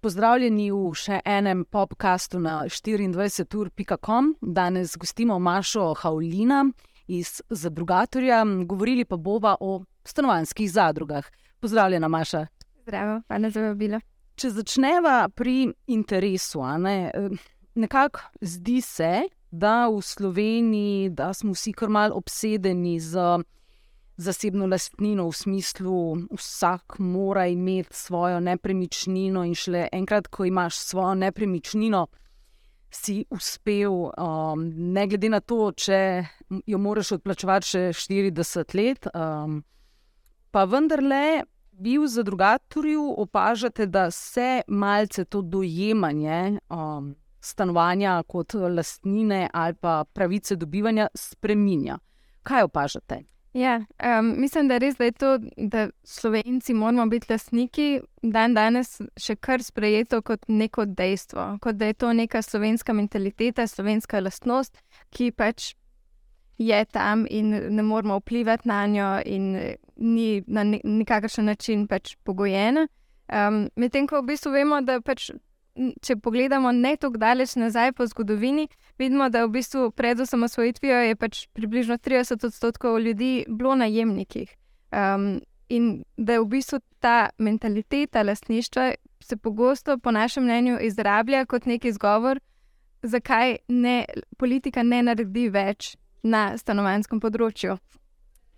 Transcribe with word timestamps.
Pozdravljeni 0.00 0.68
v 0.72 0.92
še 0.94 1.20
enem 1.24 1.64
podkastu 1.64 2.38
na 2.40 2.60
24.com. 2.70 4.34
Danes 4.40 4.96
gostimo 4.96 5.38
Mašo 5.38 5.94
Haulina 6.02 6.64
iz 7.08 7.40
Zadrugatorja, 7.50 8.44
govorili 8.66 9.04
pa 9.04 9.16
bova 9.16 9.56
o 9.60 9.80
stanovanjskih 10.04 10.70
zadrugah. 10.72 11.26
Pozdravljena, 11.60 12.08
Maša. 12.08 12.46
Zdravo, 12.82 13.22
pa 13.28 13.38
ne 13.38 13.50
za 13.50 13.74
bilo. 13.74 14.00
Če 14.38 14.50
začneva 14.54 15.28
pri 15.34 15.66
interesu, 15.86 16.62
ne, 16.78 17.10
nekako 17.74 18.20
zdi 18.40 18.80
se, 18.80 19.12
da 19.50 19.88
v 19.88 20.02
Sloveniji 20.02 21.08
da 21.10 21.32
smo 21.34 21.52
vsi 21.56 21.72
kar 21.72 21.88
mal 21.88 22.12
obsedeni 22.14 23.00
z 23.00 23.40
zasebno 24.18 24.66
lastnino, 24.66 25.28
v 25.30 25.36
smislu, 25.36 25.98
vsak 26.34 26.98
mora 26.98 27.46
imeti 27.46 27.94
svojo 27.96 28.40
nepremičnino 28.40 29.44
in 29.46 29.54
šele 29.54 29.88
enkrat, 29.92 30.26
ko 30.26 30.44
imaš 30.44 30.78
svojo 30.78 31.14
nepremičnino, 31.14 32.06
si 32.90 33.24
uspel, 33.30 33.92
um, 33.92 34.64
ne 34.92 35.06
glede 35.06 35.28
na 35.28 35.40
to, 35.40 35.70
če 35.76 36.24
jo 36.66 36.80
moraš 36.80 37.12
odplačevati 37.18 37.68
še 37.68 37.84
40 37.94 38.74
let. 38.74 39.08
Um, 39.14 39.60
pa 40.50 40.64
vendarle, 40.64 41.44
vi 41.78 41.98
v 42.00 42.08
zadrugatorju 42.08 43.04
opažate, 43.22 43.86
da 43.86 44.10
se 44.10 44.62
malce 44.68 45.24
to 45.24 45.42
dojemanje. 45.42 46.58
Um, 46.68 47.14
Stanovanja 47.40 48.16
kot 48.26 48.56
lastnine 48.58 49.46
ali 49.54 49.74
pa 49.78 50.02
pravice 50.04 50.56
dobivanja 50.58 51.06
spremenja. 51.14 52.00
Kaj 52.42 52.66
opažate? 52.66 53.20
Ja, 53.52 53.80
um, 54.20 54.34
mislim, 54.40 54.68
da 54.68 54.74
je 54.74 54.78
res, 54.78 54.96
da 54.96 55.04
je 55.04 55.12
to, 55.12 55.38
da 55.56 55.88
Slovenci 56.04 56.74
moramo 56.74 57.06
biti 57.06 57.32
lastniki, 57.32 58.00
dan 58.22 58.54
danes 58.54 58.98
še 59.16 59.38
kar 59.40 59.62
sprejeto 59.64 60.20
kot 60.22 60.44
neko 60.48 60.84
dejstvo, 60.84 61.56
kot 61.64 61.80
da 61.80 61.88
je 61.88 61.96
to 61.96 62.12
neka 62.12 62.42
slovenska 62.42 62.92
mentaliteta, 62.92 63.66
slovenska 63.66 64.20
lastnost, 64.20 64.76
ki 65.10 65.30
pač 65.32 65.72
je 66.58 66.84
tam 66.92 67.24
in 67.30 67.50
ne 67.74 67.82
moramo 67.82 68.18
vplivati 68.20 68.68
na 68.68 68.86
njo, 68.86 69.10
in 69.24 69.50
ni 69.96 70.44
na 70.46 70.64
nikakršen 70.68 71.44
način 71.44 71.86
pač 71.88 72.16
pogojena. 72.24 72.86
Um, 73.28 73.68
Medtem 73.76 74.06
ko 74.08 74.20
v 74.22 74.32
bistvu 74.32 74.52
vemo, 74.52 74.80
da 74.80 75.00
pač 75.00 75.30
če 76.02 76.16
pogledamo 76.22 76.72
ne 76.72 76.96
tako 76.96 77.20
daleč 77.20 77.54
nazaj 77.56 77.92
po 77.92 78.06
zgodovini, 78.06 78.68
vidimo, 78.98 79.28
da 79.30 79.44
v 79.46 79.52
bistvu 79.58 79.90
pred 79.90 80.20
osamosvojitvijo 80.20 81.02
je 81.08 81.16
pač 81.16 81.46
približno 81.54 81.98
30 81.98 82.46
odstotkov 82.46 82.98
ljudi 83.00 83.44
bilo 83.48 83.74
najemnikih. 83.74 84.50
Um, 84.90 85.40
in 85.68 86.02
da 86.16 86.38
je 86.38 86.42
v 86.42 86.48
bistvu 86.48 86.80
ta 87.00 87.30
mentaliteta 87.38 88.22
lastništva 88.22 88.92
se 89.20 89.36
pogosto, 89.36 89.98
po 89.98 90.10
našem 90.10 90.44
mnenju, 90.44 90.78
izrablja 90.80 91.44
kot 91.46 91.66
neki 91.66 91.88
izgovor, 91.88 92.40
zakaj 93.02 93.56
ne, 93.68 94.04
politika 94.38 94.82
ne 94.82 95.02
naredi 95.02 95.48
več 95.48 95.96
na 96.22 96.56
stanovanjskem 96.58 97.20
področju. 97.20 97.76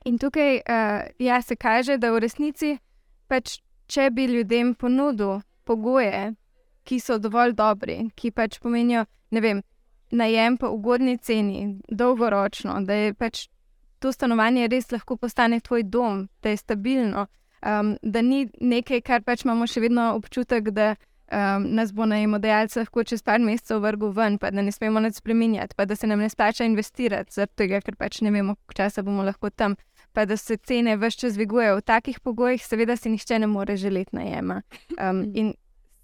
In 0.08 0.16
tukaj 0.18 0.60
uh, 0.60 1.08
ja, 1.18 1.42
se 1.42 1.56
kaže, 1.56 1.98
da 2.00 2.12
v 2.14 2.22
resnici, 2.24 2.76
pač, 3.28 3.58
če 3.90 4.08
bi 4.14 4.30
ljudem 4.30 4.74
ponudil 4.74 5.40
pogoje, 5.68 6.30
ki 6.90 6.98
so 7.00 7.20
dovolj 7.22 7.54
dobri, 7.54 8.00
ki 8.18 8.32
pač 8.34 8.58
pomenijo, 8.58 9.04
ne 9.30 9.40
vem, 9.44 9.62
najem 10.10 10.56
po 10.58 10.72
ugodni 10.74 11.18
ceni, 11.22 11.78
dolgoročno, 11.86 12.80
da 12.82 12.96
je 12.98 13.12
pač 13.14 13.46
to 14.02 14.10
stanovanje 14.12 14.66
res 14.72 14.90
lahko 14.90 15.16
postane 15.20 15.60
tvoj 15.60 15.84
dom, 15.86 16.24
da 16.42 16.50
je 16.50 16.56
stabilno, 16.56 17.28
um, 17.62 17.94
da 18.02 18.22
ni 18.22 18.48
nekaj, 18.60 19.04
kar 19.06 19.22
pač 19.22 19.44
imamo 19.46 19.68
še 19.70 19.84
vedno 19.84 20.08
občutek, 20.16 20.72
da 20.74 20.94
um, 20.96 21.68
nas 21.76 21.92
bo 21.94 22.08
najemodajalec 22.10 22.74
lahko 22.80 23.04
čez 23.04 23.22
par 23.22 23.38
mesecev 23.44 23.84
vrgel 23.84 24.10
ven, 24.16 24.40
pa 24.42 24.50
da 24.50 24.64
ne 24.64 24.72
smemo 24.74 25.04
nič 25.04 25.20
spremenjati, 25.20 25.76
pa 25.78 25.86
da 25.86 25.96
se 25.96 26.10
nam 26.10 26.24
ne 26.24 26.32
splača 26.32 26.66
investirati, 26.66 27.36
zato 27.38 27.70
ker 27.70 27.96
pač 27.98 28.20
ne 28.26 28.34
vemo, 28.34 28.56
koliko 28.56 28.80
časa 28.82 29.06
bomo 29.06 29.22
lahko 29.26 29.50
tam. 29.50 29.78
Pa 30.10 30.24
da 30.26 30.34
se 30.34 30.56
cene 30.56 30.96
vse 30.98 31.20
čas 31.20 31.36
dvigujejo 31.38 31.76
v 31.78 31.82
takih 31.86 32.16
pogojih, 32.18 32.64
seveda 32.66 32.96
si 32.98 33.12
nihče 33.12 33.38
ne 33.38 33.46
more 33.46 33.76
želeti 33.78 34.16
najema. 34.16 34.62
Um, 34.98 35.22
in 35.38 35.52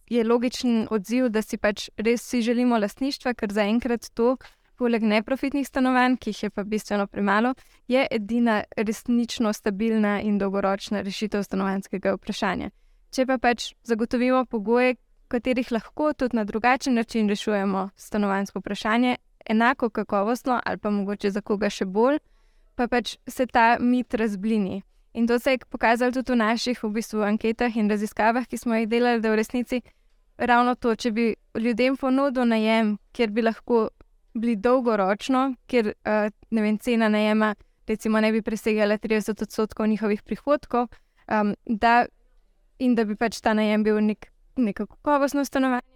je 0.09 0.25
logičen 0.25 0.87
odziv, 0.91 1.29
da 1.29 1.43
si 1.43 1.59
pač 1.59 1.89
res 1.97 2.23
vsi 2.23 2.43
želimo 2.43 2.79
lastništva, 2.79 3.35
ker 3.35 3.53
zaenkrat 3.53 4.11
to, 4.15 4.37
poleg 4.77 5.03
neprofitnih 5.03 5.67
stanovanj, 5.67 6.19
ki 6.21 6.31
jih 6.31 6.43
je 6.43 6.51
pa 6.51 6.65
bistveno 6.65 7.07
premalo, 7.07 7.55
je 7.89 8.07
edina 8.11 8.63
resnično 8.77 9.53
stabilna 9.53 10.21
in 10.21 10.39
dolgoročna 10.39 11.01
rešitev 11.01 11.43
stanovanjskega 11.43 12.15
vprašanja. 12.17 12.71
Če 13.11 13.27
pa 13.27 13.39
pač 13.39 13.73
zagotovimo 13.89 14.45
pogoje, 14.45 14.97
v 15.27 15.29
katerih 15.33 15.73
lahko 15.73 16.13
tudi 16.13 16.37
na 16.37 16.45
drugačen 16.45 16.95
način 16.95 17.29
rešujemo 17.29 17.89
stanovanjsko 17.97 18.61
vprašanje, 18.61 19.17
enako 19.47 19.91
kakovostno 19.91 20.61
ali 20.65 20.79
pa 20.79 20.91
mogoče 20.91 21.31
za 21.31 21.41
koga 21.41 21.71
še 21.71 21.85
bolj, 21.85 22.19
pa 22.75 22.87
pač 22.89 23.17
se 23.27 23.47
ta 23.47 23.77
mit 23.81 24.15
razblini. 24.15 24.83
In 25.17 25.27
to 25.27 25.39
se 25.39 25.57
je 25.57 25.59
pokazalo 25.71 26.13
tudi 26.13 26.33
v 26.33 26.37
naših 26.37 26.83
v 26.83 26.91
bistvu, 26.93 27.23
anketah 27.25 27.77
in 27.77 27.89
raziskavah, 27.91 28.47
ki 28.47 28.59
smo 28.61 28.77
jih 28.77 28.89
delali, 28.89 29.21
da 29.21 29.33
v 29.33 29.41
resnici 29.41 29.81
ravno 30.37 30.75
to, 30.77 30.95
če 30.95 31.13
bi 31.13 31.31
ljudem 31.57 31.97
ponudil 31.97 32.45
najem, 32.45 32.99
kjer 33.17 33.33
bi 33.33 33.43
lahko 33.43 33.89
bili 34.37 34.57
dolgoročno, 34.61 35.55
ker 35.67 35.95
vem, 36.05 36.79
cena 36.79 37.09
najema 37.09 37.55
recimo, 37.87 38.21
ne 38.21 38.33
bi 38.33 38.43
presegala 38.43 38.99
30 38.99 39.43
odstotkov 39.43 39.87
njihovih 39.87 40.23
prihodkov, 40.23 40.89
um, 41.29 41.55
da, 41.67 42.07
in 42.79 42.95
da 42.95 43.05
bi 43.05 43.17
pač 43.17 43.41
ta 43.41 43.55
najem 43.55 43.85
bil 43.85 44.01
nek, 44.03 44.31
neko 44.57 44.87
kakovostno 44.87 45.45
stanovanje. 45.45 45.87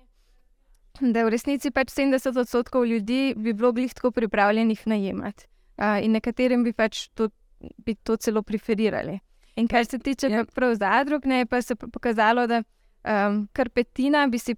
Da 1.01 1.25
v 1.25 1.33
resnici 1.33 1.71
pač 1.71 1.93
70 1.95 2.39
odstotkov 2.41 2.87
ljudi 2.87 3.35
bi 3.37 3.53
bilo 3.53 3.73
glih 3.73 3.95
tako 3.95 4.11
pripravljenih 4.11 4.87
najemati, 4.87 5.47
uh, 5.79 5.99
in 6.05 6.13
nekaterim 6.13 6.65
bi 6.65 6.73
pač 6.73 7.09
to, 7.15 7.31
bi 7.61 7.95
to 7.95 8.17
celo 8.17 8.43
preferirali. 8.43 9.19
In 9.57 9.69
kar 9.69 9.85
se 9.87 9.99
tiče 9.99 10.29
ja. 10.31 10.45
prav 10.55 10.75
zadrug, 10.75 11.27
ne, 11.27 11.47
pa 11.47 11.63
se 11.63 11.75
je 11.75 11.89
pokazalo, 11.93 12.47
da 12.47 12.63
um, 12.63 13.49
kar 13.53 13.69
petina 13.69 14.27
bi 14.27 14.39
si 14.39 14.57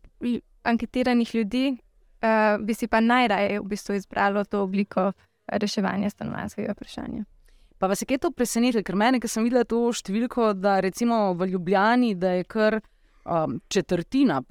anketiranih 0.62 1.34
ljudi, 1.34 1.76
uh, 2.22 2.64
bi 2.64 2.74
si 2.74 2.86
pa 2.86 3.00
najraje 3.00 3.60
v 3.60 3.64
bistvu 3.64 3.94
izbralo 3.94 4.44
to 4.44 4.62
obliko 4.62 5.12
reševanja 5.46 6.10
stanovanjskega 6.10 6.72
vprašanja. 6.72 7.24
Pa 7.78 7.86
vas 7.86 8.02
je 8.02 8.06
kaj 8.06 8.18
to 8.18 8.30
presenetilo, 8.30 8.84
ker 8.86 8.96
meni, 8.96 9.18
ki 9.20 9.28
sem 9.28 9.42
videla 9.42 9.64
to 9.66 9.88
številko, 9.90 10.52
da 10.54 10.78
recimo 10.80 11.32
v 11.34 11.48
Ljubljani, 11.50 12.14
da 12.14 12.36
je 12.36 12.44
kar 12.44 12.78
um, 12.78 13.58
četrtina 13.68 14.42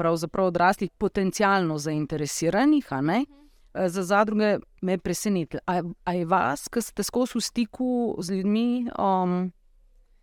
odraslih 0.44 0.92
potencialno 0.98 1.78
zainteresiranih, 1.78 2.92
a 2.92 3.02
ne? 3.02 3.22
Eh, 3.22 3.41
za 3.74 4.04
zadruge 4.04 4.58
me 4.82 4.92
je 4.92 4.98
presenetilo. 4.98 5.62
Ali 6.04 6.20
je 6.20 6.26
vas, 6.26 6.68
ki 6.68 6.82
ste 6.82 7.04
skozi 7.04 7.38
v 7.38 7.42
stiku 7.42 8.16
z 8.20 8.34
ljudmi, 8.34 8.92
um, 9.00 9.52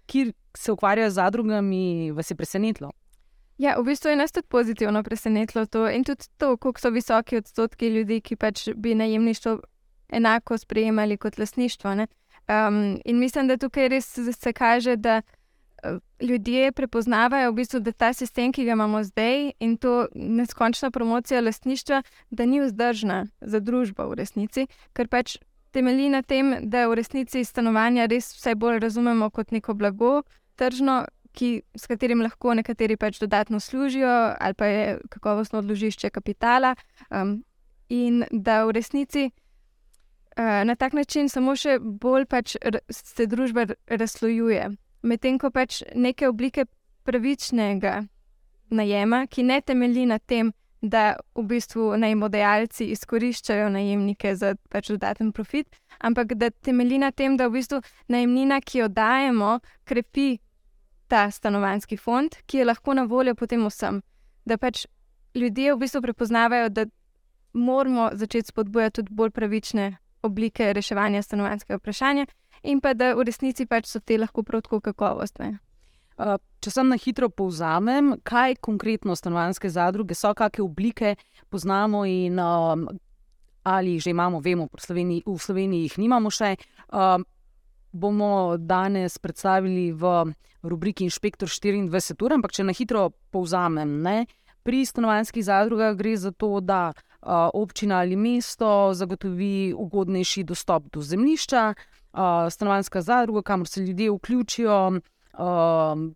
ki 0.07 0.33
se 0.57 0.73
ukvarjajo 0.73 1.11
z 1.11 1.15
zadrugami, 1.15 2.11
vas 2.13 2.31
je 2.31 2.37
presenetilo? 2.37 2.93
Ja, 3.59 3.75
v 3.79 3.85
bistvu 3.91 4.11
je 4.11 4.17
nas 4.17 4.33
tudi 4.33 4.47
pozitivno 4.47 5.03
presenetilo 5.03 5.67
to 5.67 5.89
in 5.91 6.05
tudi 6.05 6.29
to, 6.37 6.57
koliko 6.57 6.81
so 6.81 6.91
visoki 6.91 7.37
odstotki 7.37 7.89
ljudi, 7.89 8.21
ki 8.21 8.37
pač 8.37 8.69
bi 8.77 8.95
najemništvo 8.95 9.59
enako 10.09 10.59
sprejemali 10.59 11.17
kot 11.17 11.39
lasništvo. 11.39 11.91
Um, 11.91 13.01
in 13.05 13.19
mislim, 13.19 13.49
da 13.49 13.57
tukaj 13.57 13.89
res 13.89 14.19
se 14.41 14.53
kaže, 14.53 14.97
da 14.97 15.23
ljudje 16.21 16.73
prepoznavajo, 16.73 17.51
v 17.51 17.55
bistvu, 17.55 17.81
da 17.81 17.93
ta 17.93 18.13
sistem, 18.13 18.53
ki 18.53 18.65
ga 18.65 18.73
imamo 18.73 19.03
zdaj 19.05 19.53
in 19.61 19.77
to 19.77 20.07
neskončna 20.15 20.91
promocija 20.91 21.41
lasništva, 21.41 22.03
da 22.31 22.47
ni 22.47 22.61
vzdržna 22.61 23.27
za 23.41 23.61
družbo 23.61 24.09
v 24.09 24.19
resnici, 24.23 24.67
ker 24.93 25.09
pač 25.09 25.37
temelji 25.71 26.09
na 26.09 26.23
tem, 26.23 26.57
da 26.63 26.89
v 26.89 26.99
resnici 26.99 27.45
stanovanja 27.45 28.09
res 28.11 28.33
vse 28.35 28.55
bolj 28.55 28.81
razumemo 28.83 29.31
kot 29.31 29.53
neko 29.53 29.75
blago, 29.75 30.23
tržno, 30.57 31.05
ki, 31.33 31.63
s 31.77 31.87
katerim 31.87 32.23
lahko 32.25 32.55
nekateri 32.59 32.97
pač 32.97 33.21
dodatno 33.23 33.61
služijo, 33.61 34.35
ali 34.41 34.55
pa 34.55 34.67
je 34.67 34.99
kakovostno 35.11 35.61
odložišče 35.63 36.11
kapitala, 36.11 36.75
um, 37.11 37.45
in 37.89 38.25
da 38.31 38.65
v 38.65 38.75
resnici 38.81 39.29
uh, 39.31 40.65
na 40.65 40.75
tak 40.75 40.93
način 40.93 41.29
samo 41.29 41.55
še 41.57 41.79
bolj 41.79 42.27
pač 42.27 42.57
se 42.91 43.27
družba 43.27 43.69
razslojuje. 43.87 44.73
Medtem 45.03 45.39
ko 45.39 45.51
pač 45.51 45.83
neke 45.95 46.29
oblike 46.29 46.65
pravičnega 47.07 48.03
najema, 48.71 49.27
ki 49.27 49.43
ne 49.43 49.61
temelji 49.61 50.07
na 50.07 50.19
tem, 50.19 50.53
da 50.83 51.17
v 51.35 51.43
bistvu 51.51 51.97
najemodajalci 51.99 52.87
izkoriščajo 52.95 53.69
najemnike 53.75 54.35
za 54.37 54.55
pač 54.71 54.93
dodaten 54.93 55.33
profit, 55.33 55.67
ampak 55.99 56.37
da 56.39 56.51
temelji 56.51 57.01
na 57.03 57.11
tem, 57.11 57.37
da 57.37 57.49
v 57.49 57.59
bistvu 57.59 57.81
najemnina, 58.09 58.61
ki 58.61 58.85
jo 58.85 58.89
dajemo, 58.89 59.59
krepi 59.85 60.39
ta 61.09 61.27
stanovanjski 61.31 61.97
fond, 61.97 62.37
ki 62.47 62.61
je 62.61 62.69
lahko 62.69 62.95
na 62.95 63.07
voljo 63.09 63.35
potem 63.35 63.65
vsem. 63.67 64.03
Da 64.47 64.59
pač 64.59 64.87
ljudje 65.35 65.75
v 65.75 65.81
bistvu 65.83 66.03
prepoznavajo, 66.05 66.69
da 66.69 66.87
moramo 67.53 68.11
začeti 68.13 68.53
spodbujati 68.53 69.01
tudi 69.01 69.15
bolj 69.15 69.31
pravične 69.31 69.97
oblike 70.23 70.73
reševanja 70.73 71.23
stanovanjskega 71.23 71.79
vprašanja 71.79 72.27
in 72.63 72.81
pa 72.81 72.95
da 72.95 73.15
v 73.15 73.27
resnici 73.29 73.67
pač 73.67 73.87
so 73.87 74.01
te 74.01 74.19
lahko 74.19 74.43
prav 74.43 74.63
tako 74.67 74.81
kakovostne. 74.81 75.59
Če 76.19 76.71
sem 76.75 76.89
na 76.91 76.97
hitro 76.99 77.29
povzamem, 77.31 78.17
kaj 78.27 78.59
konkretno 78.65 79.15
stanovanske 79.15 79.71
zadruge 79.71 80.17
so, 80.19 80.33
kakšne 80.35 80.65
oblike 80.65 81.15
poznamo 81.49 82.03
in 82.11 82.41
um, 82.43 82.89
ali 83.63 83.95
jih 83.95 84.03
že 84.03 84.11
imamo, 84.11 84.41
vemo, 84.43 84.67
v 84.73 84.81
Sloveniji, 84.83 85.23
v 85.27 85.39
Sloveniji 85.39 85.87
jih 85.87 85.99
nimamo 86.03 86.31
še. 86.31 86.57
Um, 86.91 87.27
bomo 87.93 88.57
danes 88.59 89.17
predstavili 89.19 89.93
v 89.93 90.35
rubriki 90.63 91.07
Inšpektor 91.07 91.49
24 91.49 92.25
ur, 92.25 92.35
ampak 92.37 92.53
če 92.53 92.67
na 92.67 92.75
hitro 92.77 93.09
povzamem, 93.33 94.03
ne, 94.03 94.27
pri 94.67 94.85
stanovanskih 94.85 95.45
zadrugah 95.45 95.97
gre 95.97 96.17
za 96.19 96.33
to, 96.35 96.59
da 96.61 96.91
uh, 96.93 97.49
občina 97.55 98.03
ali 98.03 98.17
mesto 98.17 98.91
zagotovi 98.93 99.73
ugodnejši 99.73 100.45
dostop 100.45 100.91
do 100.93 101.01
zemljišča, 101.01 101.73
uh, 102.13 102.51
stanovanska 102.51 103.03
zadruga, 103.03 103.43
kamor 103.43 103.69
se 103.69 103.81
ljudje 103.81 104.11
vključijo. 104.11 105.01
Um, 105.39 106.15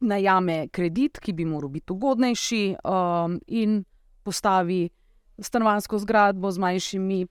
najame 0.00 0.68
kredit, 0.68 1.18
ki 1.18 1.32
bi 1.32 1.44
moral 1.44 1.68
biti 1.68 1.92
ugodnejši, 1.92 2.76
um, 2.84 3.38
in 3.46 3.84
postavi 4.22 4.88
stanovansko 5.38 5.98
zgradbo 5.98 6.50
z 6.50 6.58
manjšimi 6.58 7.26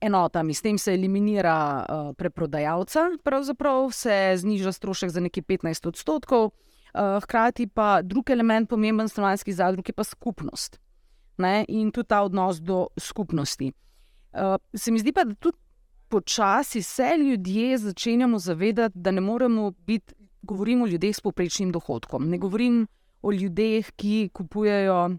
enotami. 0.00 0.54
S 0.54 0.62
tem 0.62 0.78
se 0.78 0.94
eliminira 0.94 1.84
uh, 1.88 2.14
preprodajalca, 2.16 3.10
pravzaprav 3.24 3.90
se 3.90 4.34
zniža 4.36 4.72
strošek 4.72 5.10
za 5.10 5.20
nekaj 5.20 5.42
15 5.42 5.88
odstotkov, 5.88 6.44
uh, 6.44 7.22
hkrati 7.22 7.66
pa 7.66 8.02
drugi 8.02 8.32
element 8.32 8.68
pomemben 8.68 9.08
stanovanskih 9.08 9.54
zadrug 9.54 9.88
je 9.88 9.92
pa 9.92 10.04
skupnost 10.04 10.80
ne? 11.38 11.64
in 11.68 11.90
tudi 11.90 12.08
ta 12.08 12.22
odnos 12.22 12.60
do 12.60 12.86
skupnosti. 12.98 13.72
Uh, 14.32 14.56
se 14.74 14.90
mi 14.90 14.98
zdi 14.98 15.12
pa, 15.12 15.24
da 15.24 15.34
tudi 15.34 15.58
počasi 16.08 16.82
se 16.82 17.16
ljudje 17.18 17.78
začenjamo 17.78 18.38
zavedati, 18.38 18.98
da 18.98 19.10
ne 19.10 19.20
moremo 19.20 19.70
biti 19.70 20.14
govorim 20.42 20.82
o 20.82 20.86
ljudeh 20.86 21.16
s 21.16 21.20
poprečnim 21.20 21.72
dohodkom. 21.72 22.28
Ne 22.30 22.38
govorim 22.38 22.86
o 23.22 23.32
ljudeh, 23.32 23.90
ki 23.96 24.30
kupujejo 24.32 25.10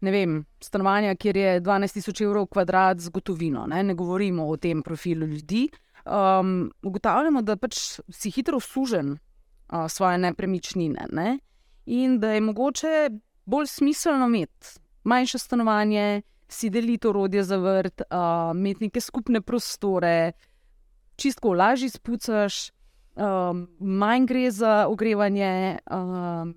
vem, 0.00 0.44
stanovanja, 0.60 1.14
kjer 1.14 1.36
je 1.36 1.60
12.000 1.60 2.24
evrov 2.24 2.46
kvadrat 2.46 3.00
z 3.00 3.10
gotovino. 3.10 3.66
Ne, 3.66 3.82
ne 3.82 3.94
govorimo 3.94 4.46
o 4.48 4.56
tem 4.56 4.82
profilu 4.82 5.26
ljudi. 5.26 5.68
Um, 6.06 6.70
ugotavljamo, 6.82 7.42
da 7.42 7.56
pač 7.56 7.98
si 8.08 8.30
hitro 8.30 8.60
sužen 8.60 9.10
uh, 9.12 9.88
svoje 9.90 10.18
nepremičnine 10.18 11.08
ne, 11.12 11.38
in 11.86 12.18
da 12.20 12.32
je 12.32 12.40
mogoče 12.40 13.10
bolj 13.44 13.66
smiselno 13.66 14.26
imeti 14.26 14.78
manjše 15.04 15.38
stanovanje, 15.38 16.22
si 16.48 16.70
deliti 16.70 17.08
orodje 17.08 17.44
za 17.44 17.56
vrt, 17.56 18.02
uh, 18.10 18.56
imeti 18.56 18.84
neke 18.84 19.00
skupne 19.00 19.40
prostore, 19.40 20.32
čistko 21.16 21.52
lažje 21.52 21.90
spucaš 21.90 22.70
um, 23.18 23.68
manj 23.80 24.26
gre 24.26 24.50
za 24.50 24.86
ogrevanje, 24.88 25.78
um, 25.90 26.54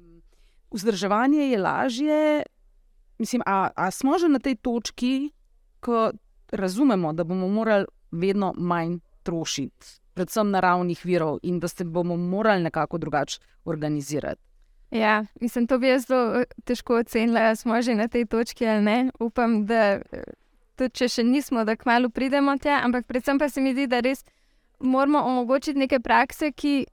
vzdrževanje 0.72 1.50
je 1.52 1.60
lažje. 1.60 2.44
Mislim, 3.20 3.42
a, 3.46 3.70
a 3.76 3.92
smo 3.92 4.18
že 4.18 4.30
na 4.30 4.40
tej 4.40 4.56
točki, 4.56 5.32
ko 5.80 6.12
razumemo, 6.52 7.14
da 7.14 7.24
bomo 7.24 7.48
morali 7.48 7.86
vedno 8.12 8.54
manj 8.58 8.98
trošiti, 9.24 10.00
predvsem 10.14 10.50
naravnih 10.50 11.06
virov, 11.06 11.40
in 11.44 11.60
da 11.60 11.68
se 11.68 11.84
bomo 11.84 12.18
morali 12.18 12.64
nekako 12.64 12.98
drugače 12.98 13.40
organizirati. 13.66 14.50
Ja, 14.92 15.26
mislim, 15.42 15.68
to 15.68 15.80
bi 15.80 15.88
jaz 15.88 16.06
zelo 16.08 16.42
eh, 16.42 16.44
težko 16.66 16.96
ocenila, 17.00 17.40
ali 17.40 17.56
smo 17.56 17.82
že 17.82 17.96
na 17.96 18.08
tej 18.08 18.26
točki 18.26 18.68
ali 18.68 18.82
ne. 18.82 19.12
Upam, 19.20 19.66
da 19.66 20.00
eh, 20.12 20.24
tudi 20.76 20.94
če 21.00 21.08
še 21.08 21.24
nismo, 21.24 21.64
da 21.64 21.76
kmalo 21.76 22.10
pridemo 22.10 22.58
tja, 22.58 22.82
ampak 22.84 23.08
predvsem 23.08 23.40
pa 23.40 23.50
se 23.50 23.62
mi 23.62 23.72
zdi, 23.74 23.88
da 23.88 24.02
res 24.04 24.26
moramo 24.80 25.22
omogočiti 25.30 25.80
neke 25.80 26.00
prakse, 26.00 26.52
ki 26.52 26.86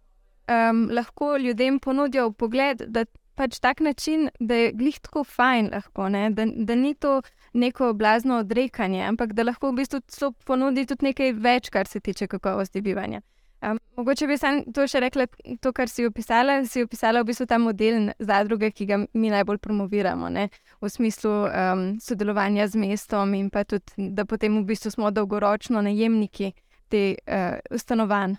um, 0.48 0.88
lahko 0.92 1.36
ljudem 1.36 1.78
ponudijo 1.80 2.30
pogled, 2.32 2.84
da 2.86 3.04
pač 3.34 3.58
tak 3.62 3.80
način, 3.80 4.28
da 4.40 4.54
je 4.54 4.72
glih 4.72 4.98
tako 5.00 5.24
fajn, 5.24 5.70
lahko, 5.72 6.08
da, 6.10 6.46
da 6.46 6.74
ni 6.74 6.94
to 6.94 7.20
neko 7.52 7.92
blazno 7.94 8.38
odrekanje, 8.38 9.02
ampak 9.06 9.32
da 9.32 9.46
lahko 9.46 9.70
v 9.70 9.82
bistvu 9.82 10.32
ponudi 10.46 10.86
tudi 10.86 11.10
nekaj 11.10 11.32
več, 11.32 11.70
kar 11.70 11.86
se 11.86 12.00
tiče 12.00 12.26
kakovosti 12.26 12.82
bivanja. 12.82 13.22
Um, 13.62 13.78
mogoče 13.96 14.26
bi 14.26 14.36
sam 14.38 14.60
to 14.74 14.84
še 14.86 15.00
rekla, 15.02 15.26
to, 15.60 15.72
kar 15.74 15.90
si 15.90 16.06
opisala. 16.06 16.60
Si 16.68 16.84
opisala 16.86 17.22
v 17.22 17.30
bistvu 17.32 17.46
ta 17.50 17.58
model 17.58 18.12
zadruge, 18.22 18.70
ki 18.70 18.86
ga 18.86 19.00
mi 19.18 19.32
najbolj 19.34 19.58
promoviramo, 19.64 20.30
ne? 20.30 20.48
v 20.78 20.90
smislu 20.90 21.32
um, 21.48 21.84
sodelovanja 22.02 22.68
z 22.70 22.78
mestom 22.78 23.34
in 23.34 23.50
pa 23.50 23.64
tudi, 23.66 24.10
da 24.14 24.22
potem 24.24 24.60
v 24.60 24.66
bistvu 24.68 24.94
smo 24.94 25.10
dolgoročno 25.10 25.82
najemniki 25.82 26.52
te 26.88 27.02
uh, 27.18 27.58
stanovanj 27.74 28.38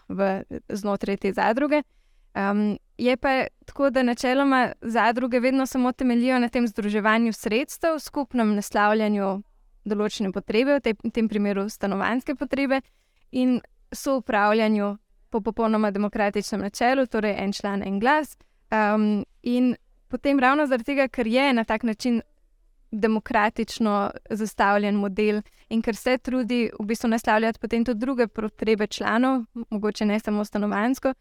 znotraj 0.69 1.19
te 1.25 1.33
zadruge. 1.35 1.83
Um, 2.39 2.77
je 2.97 3.17
pa 3.17 3.49
tako, 3.65 3.89
da 3.89 4.03
načeloma 4.03 4.71
zadruge 4.81 5.39
vedno 5.39 5.65
samo 5.65 5.91
temeljijo 5.91 6.39
na 6.39 6.49
tem 6.49 6.67
združevanju 6.67 7.33
sredstev, 7.33 7.99
skupnem 7.99 8.55
naslavljanju 8.55 9.41
določene 9.83 10.31
potrebe, 10.31 10.77
v, 10.77 10.81
te, 10.83 10.95
v 11.03 11.11
tem 11.11 11.27
primeru 11.27 11.67
stanovanske 11.69 12.35
potrebe, 12.39 12.81
in 13.31 13.59
soupravljanju 13.91 14.95
po 15.29 15.41
popolnoma 15.41 15.91
demokratičnem 15.91 16.61
načelu, 16.61 17.05
torej 17.07 17.35
en 17.37 17.53
član, 17.53 17.83
en 17.83 17.99
glas. 17.99 18.37
Um, 18.71 19.25
in 19.43 19.75
potem 20.07 20.39
ravno 20.39 20.65
zaradi 20.67 20.83
tega, 20.83 21.07
ker 21.07 21.27
je 21.27 21.53
na 21.53 21.63
tak 21.63 21.83
način 21.83 22.21
demokratično 22.91 24.11
zastavljen 24.29 24.95
model 24.95 25.41
in 25.69 25.81
ker 25.81 25.95
se 25.95 26.17
trudi 26.17 26.69
v 26.79 26.85
bistvu 26.85 27.09
naslavljati 27.09 27.59
potem 27.59 27.85
tudi 27.85 27.99
druge 27.99 28.27
potrebe 28.27 28.87
članov, 28.87 29.43
mogoče 29.69 30.05
ne 30.05 30.19
samo 30.19 30.45
stanovansko. 30.45 31.13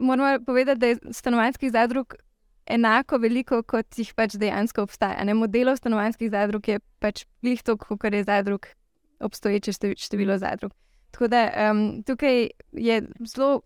Moramo 0.00 0.44
povedati, 0.44 0.78
da 0.78 0.86
je 0.86 0.98
stanovanskih 1.10 1.72
zadrug 1.72 2.14
enako 2.66 3.18
veliko, 3.18 3.62
kot 3.62 3.98
jih 3.98 4.14
pač 4.14 4.34
dejansko 4.34 4.82
obstaja. 4.82 5.24
Ne? 5.24 5.34
Modelov 5.34 5.76
stanovanskih 5.76 6.30
zadrug 6.30 6.68
je 6.68 6.80
pač 6.98 7.24
plih 7.40 7.62
toliko, 7.62 7.96
kot 7.96 8.12
je 8.12 8.24
zadrug, 8.24 8.66
obstoječe 9.20 9.72
število 9.96 10.38
zadrug. 10.38 10.72
Tako 11.10 11.28
da 11.28 11.50
um, 11.70 12.02
tukaj 12.02 12.48
je 12.72 13.02
zelo 13.34 13.60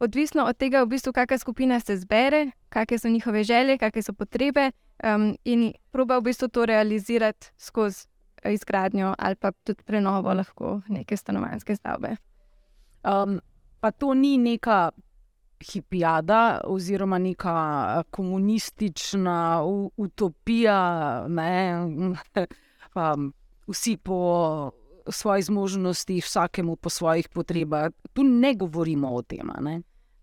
odvisno 0.00 0.44
od 0.44 0.56
tega, 0.56 0.82
v 0.82 0.86
bistvu, 0.86 1.12
kakšna 1.12 1.38
skupina 1.38 1.80
se 1.80 1.96
zbere, 1.96 2.50
kakšne 2.68 2.98
so 2.98 3.08
njihove 3.08 3.44
želje, 3.44 3.78
kakšne 3.78 4.02
so 4.02 4.12
potrebe, 4.12 4.70
um, 5.04 5.36
in 5.44 5.72
proba 5.90 6.18
v 6.18 6.30
bistvu 6.30 6.48
to 6.48 6.66
realizirati 6.66 7.52
skozi 7.58 8.06
izgradnjo 8.44 9.14
ali 9.18 9.36
pa 9.36 9.52
tudi 9.52 9.82
prenovo 9.84 10.34
lahko 10.34 10.80
neke 10.88 11.16
stanovanske 11.16 11.76
stavbe. 11.76 12.16
Um, 13.04 13.40
pa 13.80 13.90
to 13.90 14.14
ni 14.14 14.38
neka 14.38 14.90
hipijada 15.72 16.60
oziroma 16.64 17.18
neka 17.18 18.02
komunistična 18.10 19.62
utopija, 19.96 21.24
ne, 21.28 21.80
um, 22.94 23.32
vsi 23.66 23.96
po 23.96 24.70
svojih 25.12 25.44
zmožnostih, 25.44 26.24
vsakemu 26.24 26.76
po 26.76 26.90
svojih 26.90 27.28
potrebah. 27.28 27.90
Tu 28.12 28.24
ne 28.24 28.54
govorimo 28.54 29.14
o 29.14 29.22
tem. 29.22 29.50
Ne? 29.60 29.80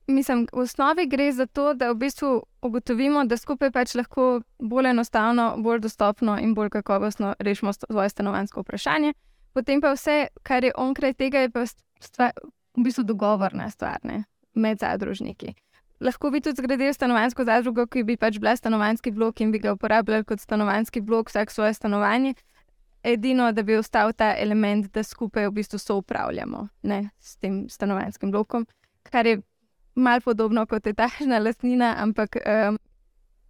Mislim, 0.07 0.47
v 0.53 0.59
osnovi 0.63 1.07
gre 1.07 1.31
za 1.31 1.45
to, 1.45 1.73
da 1.73 1.91
v 1.91 1.95
bistvu 1.95 2.43
ugotovimo, 2.61 3.25
da 3.25 3.37
skupaj 3.37 3.71
pač 3.71 3.95
lahko 3.95 4.41
bolj 4.59 4.89
enostavno, 4.89 5.55
bolj 5.57 5.81
dostopno 5.83 6.37
in 6.39 6.53
bolj 6.55 6.69
kakovostno 6.69 7.35
rešimo 7.39 7.73
svoje 7.73 8.09
stanovansko 8.09 8.61
vprašanje. 8.61 9.13
Potem 9.53 9.81
pa 9.81 9.91
vse, 9.91 10.27
kar 10.43 10.63
je 10.63 10.71
onkraj 10.77 11.13
tega, 11.13 11.39
je 11.43 11.49
pa 11.49 11.65
stvar, 11.99 12.31
v 12.77 12.83
bistvu 12.83 13.03
dogovorna 13.03 13.69
stvar 13.69 13.99
ne, 14.03 14.23
med 14.53 14.79
zadružniki. 14.79 15.55
Lahko 15.99 16.29
bi 16.31 16.41
tudi 16.41 16.61
zgradili 16.61 16.93
stanovansko 16.93 17.43
zadrugo, 17.43 17.87
ki 17.87 18.03
bi 18.03 18.17
pač 18.17 18.37
bila 18.39 18.55
stanovanski 18.55 19.11
blok 19.11 19.41
in 19.41 19.51
bi 19.51 19.59
ga 19.59 19.73
uporabljali 19.73 20.23
kot 20.23 20.39
stanovanski 20.39 21.01
blok, 21.01 21.29
vsak 21.29 21.51
svoje 21.51 21.73
stanovanje. 21.73 22.35
Edino, 23.03 23.51
da 23.51 23.63
bi 23.63 23.77
ostal 23.77 24.13
ta 24.13 24.33
element, 24.37 24.91
da 24.93 25.03
skupaj 25.03 25.47
v 25.47 25.51
bistvu 25.51 25.79
soupravljamo 25.79 26.67
ne, 26.83 27.09
s 27.19 27.37
tem 27.37 27.69
stanovanskim 27.69 28.31
blokom, 28.31 28.65
kar 29.03 29.25
je 29.25 29.41
malo 29.95 30.21
podobno 30.21 30.65
kot 30.65 30.85
je 30.85 30.93
tašna 30.93 31.39
lastnina, 31.39 31.95
ampak 31.97 32.37
um, 32.37 32.77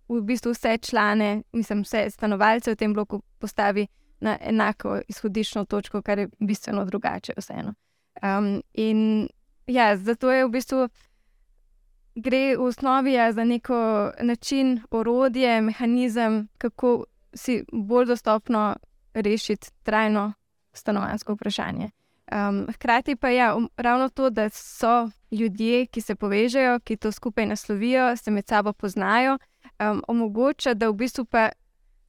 v 0.09 0.21
bistvu 0.21 0.51
vse 0.51 0.77
člane, 0.77 1.43
mislim, 1.51 1.81
vse 1.83 2.09
stanovalce 2.09 2.71
v 2.71 2.75
tem 2.75 2.93
bloku 2.93 3.21
postavi 3.39 3.87
na 4.19 4.37
enako 4.41 4.99
izhodiščno 5.07 5.65
točko, 5.65 6.01
kar 6.01 6.19
je 6.19 6.29
bistveno 6.39 6.85
drugače. 6.85 7.33
Vseeno. 7.37 7.73
Um, 8.23 8.61
in 8.73 9.27
ja, 9.67 9.97
zato 9.97 10.31
je 10.31 10.45
v 10.45 10.49
bistvu. 10.49 10.87
Gre 12.15 12.55
v 12.57 12.63
osnovi 12.65 13.13
ja, 13.13 13.31
za 13.33 13.43
neko 13.43 14.11
način, 14.21 14.81
orodje, 14.91 15.61
mehanizem, 15.61 16.47
kako 16.57 17.05
si 17.33 17.63
bolj 17.71 18.05
dostopno 18.05 18.75
rešiti 19.21 19.67
trajno 19.83 20.33
stanovansko 20.73 21.33
vprašanje. 21.33 21.89
Um, 22.31 22.67
hkrati 22.73 23.15
pa 23.15 23.29
je 23.29 23.35
ja, 23.35 23.55
um, 23.55 23.69
ravno 23.77 24.09
to, 24.09 24.29
da 24.29 24.49
so 24.49 25.09
ljudje, 25.31 25.85
ki 25.85 26.01
se 26.01 26.15
povežejo, 26.15 26.79
ki 26.79 26.97
to 26.97 27.11
skupaj 27.11 27.45
naslovijo, 27.45 28.15
se 28.17 28.31
med 28.31 28.47
sabo 28.47 28.73
poznajo, 28.73 29.37
um, 29.79 30.03
omogoča, 30.07 30.73
da 30.73 30.89
v 30.89 30.93
bistvu 30.93 31.25
pa 31.25 31.49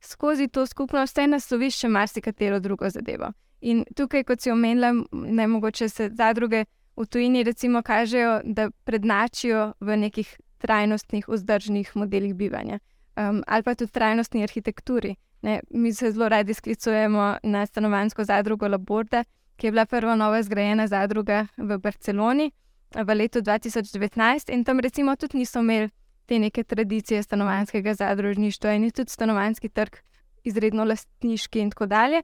skozi 0.01 0.49
to 0.49 0.67
skupnost 0.67 1.17
vse 1.17 1.27
nasloviš 1.27 1.79
še 1.79 1.89
marsikatero 1.89 2.61
drugo 2.61 2.91
zadevo. 2.91 3.33
In 3.61 3.85
tukaj, 3.97 4.25
kot 4.25 4.41
si 4.41 4.51
omenila, 4.51 4.93
ne 5.13 5.47
mogoče 5.47 5.89
se 5.89 6.11
zadruge 6.15 6.65
v 6.97 7.07
tujini 7.07 7.43
recimo 7.43 7.83
kažejo, 7.83 8.41
da 8.45 8.71
prednačijo 8.85 9.73
v 9.81 9.97
nekih 9.97 10.37
trajnostnih, 10.59 11.29
vzdržnih 11.29 11.97
modelih 11.97 12.35
bivanja 12.35 12.79
um, 13.19 13.43
ali 13.47 13.63
pa 13.63 13.75
tudi 13.75 13.93
trajnostni 13.93 14.43
arhitekturi. 14.43 15.17
Ne, 15.43 15.61
mi 15.71 15.93
se 15.95 16.11
zelo 16.13 16.29
radi 16.29 16.55
sklicujemo 16.55 17.37
na 17.43 17.67
stanovansko 17.67 18.25
zadrugo 18.25 18.69
Laborda, 18.69 19.25
ki 19.57 19.67
je 19.67 19.71
bila 19.71 19.87
prva 19.87 20.17
nova 20.17 20.43
zgrajena 20.43 20.87
zadruga 20.87 21.47
v 21.57 21.79
Barceloni 21.79 22.51
v 22.95 23.15
letu 23.15 23.41
2019 23.41 24.53
in 24.53 24.65
tam 24.65 24.81
recimo 24.81 25.17
tudi 25.17 25.39
niso 25.39 25.61
imeli 25.61 25.91
te 26.27 26.39
neke 26.39 26.65
tradicije 26.65 27.23
stanovanskega 27.23 27.95
zadružništva 27.95 28.73
in 28.73 28.85
je 28.85 28.91
tudi 28.91 29.11
stanovanski 29.11 29.69
trg 29.69 29.97
izredno 30.45 30.85
lastniški 30.85 31.61
in 31.61 31.71
tako 31.71 31.87
dalje. 31.87 32.23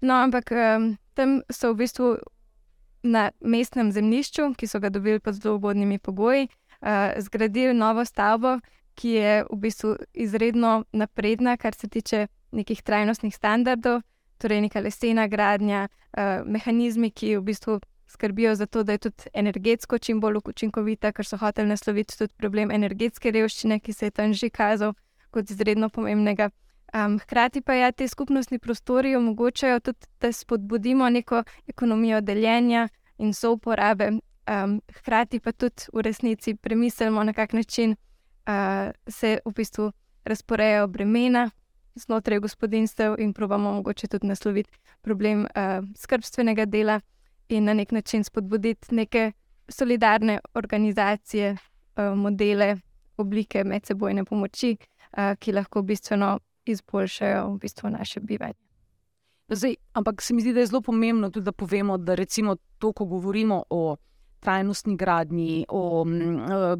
No, 0.00 0.14
ampak 0.14 0.50
um, 0.52 0.96
tam 1.14 1.40
so 1.50 1.72
v 1.72 1.76
bistvu 1.76 2.16
na 3.02 3.30
mestnem 3.40 3.92
zemljišču, 3.92 4.52
ki 4.56 4.66
so 4.66 4.80
ga 4.80 4.88
dobili 4.88 5.20
pod 5.20 5.34
zelo 5.34 5.54
ugodnimi 5.56 5.98
pogoji, 5.98 6.48
uh, 6.48 7.16
zgradili 7.18 7.74
novo 7.74 8.04
stavbo, 8.04 8.58
ki 8.94 9.08
je 9.08 9.44
v 9.50 9.56
bistvu 9.56 9.96
izredno 10.14 10.84
napredna, 10.92 11.56
kar 11.56 11.74
se 11.74 11.88
tiče 11.88 12.26
nekih 12.56 12.82
trajnostnih 12.82 13.34
standardov, 13.34 14.00
torej 14.40 14.64
neka 14.66 14.80
lesena 14.80 15.26
gradnja, 15.28 15.86
uh, 15.88 16.42
mehanizmi, 16.44 17.10
ki 17.10 17.36
v 17.36 17.44
bistvu 17.44 17.80
skrbijo 18.06 18.54
za 18.54 18.66
to, 18.66 18.82
da 18.82 18.92
je 18.92 18.98
tudi 18.98 19.30
energetsko 19.34 19.98
čim 19.98 20.20
bolj 20.20 20.40
učinkovita, 20.44 21.12
ker 21.12 21.26
so 21.26 21.36
hoteli 21.36 21.68
nasloviti 21.68 22.18
tudi 22.18 22.32
problem 22.36 22.70
energetske 22.70 23.30
revščine, 23.30 23.80
ki 23.80 23.92
se 23.92 24.06
je 24.06 24.10
tam 24.10 24.34
že 24.34 24.50
kazal 24.50 24.94
kot 25.30 25.50
izredno 25.50 25.88
pomembnega. 25.88 26.50
Um, 26.94 27.18
hkrati 27.18 27.60
pa 27.60 27.74
ja, 27.74 27.90
te 27.92 28.08
skupnostni 28.08 28.58
prostori 28.58 29.16
omogočajo 29.16 29.80
tudi, 29.80 30.06
da 30.20 30.32
spodbudimo 30.32 31.08
neko 31.10 31.42
ekonomijo 31.66 32.20
deljenja 32.20 32.88
in 33.18 33.34
souporabe, 33.34 34.10
um, 34.46 34.80
hkrati 35.00 35.40
pa 35.40 35.52
tudi 35.52 35.90
v 35.92 36.02
resnici 36.06 36.54
premislimo, 36.54 37.24
na 37.24 37.32
kak 37.32 37.52
način 37.52 37.96
uh, 38.46 38.92
se 39.08 39.38
v 39.44 39.52
bistvu 39.52 39.92
razporejajo 40.24 40.86
bremena 40.86 41.50
znotraj 41.96 42.38
gospodinstev 42.38 43.14
in 43.18 43.32
probamo 43.32 43.72
mogoče 43.72 44.08
tudi 44.08 44.26
nasloviti 44.26 44.70
problem 45.02 45.40
uh, 45.40 45.84
skrbstvenega 45.96 46.64
dela 46.64 47.00
in 47.48 47.64
na 47.64 47.74
nek 47.74 47.92
način 47.92 48.24
spodbuditi 48.24 48.94
neke 48.94 49.32
solidarne 49.68 50.40
organizacije, 50.54 51.52
uh, 51.52 52.18
modele, 52.18 52.76
oblike 53.16 53.64
medsebojne 53.64 54.24
pomoči, 54.24 54.76
uh, 54.76 55.34
ki 55.38 55.52
lahko 55.52 55.82
bistveno 55.82 56.38
izboljšajo 56.66 57.48
v 57.50 57.58
bistvu 57.58 57.90
naše 57.90 58.20
bivanje. 58.20 58.66
Zdaj, 59.48 59.74
ampak 59.92 60.22
se 60.22 60.34
mi 60.34 60.42
zdi, 60.42 60.52
da 60.52 60.60
je 60.60 60.66
zelo 60.66 60.82
pomembno 60.82 61.30
tudi, 61.30 61.44
da 61.44 61.52
povemo, 61.52 61.98
da 61.98 62.14
recimo 62.14 62.56
to, 62.78 62.92
ko 62.92 63.04
govorimo 63.04 63.62
o 63.70 63.96
trajnostni 64.40 64.96
gradnji, 64.96 65.64
o 65.68 66.04
m, 66.04 66.36
uh, 66.36 66.78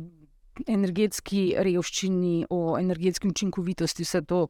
energetski 0.66 1.54
revščini, 1.58 2.46
o 2.50 2.78
energetski 2.78 3.28
učinkovitosti, 3.28 4.02
vse 4.02 4.23
to. 4.23 4.46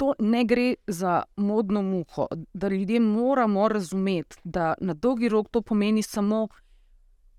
To 0.00 0.14
ne 0.18 0.44
gre 0.48 0.74
za 0.86 1.22
modno 1.36 1.82
muho, 1.82 2.26
da 2.54 2.68
ljudje 2.68 3.00
moramo 3.00 3.68
razumeti, 3.68 4.36
da 4.44 4.74
na 4.80 4.94
dolgi 4.94 5.28
rok 5.28 5.48
to 5.50 5.62
pomeni 5.62 6.02
samo 6.02 6.48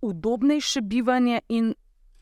udobnejše 0.02 0.82
bivanje 0.82 1.40
in 1.50 1.74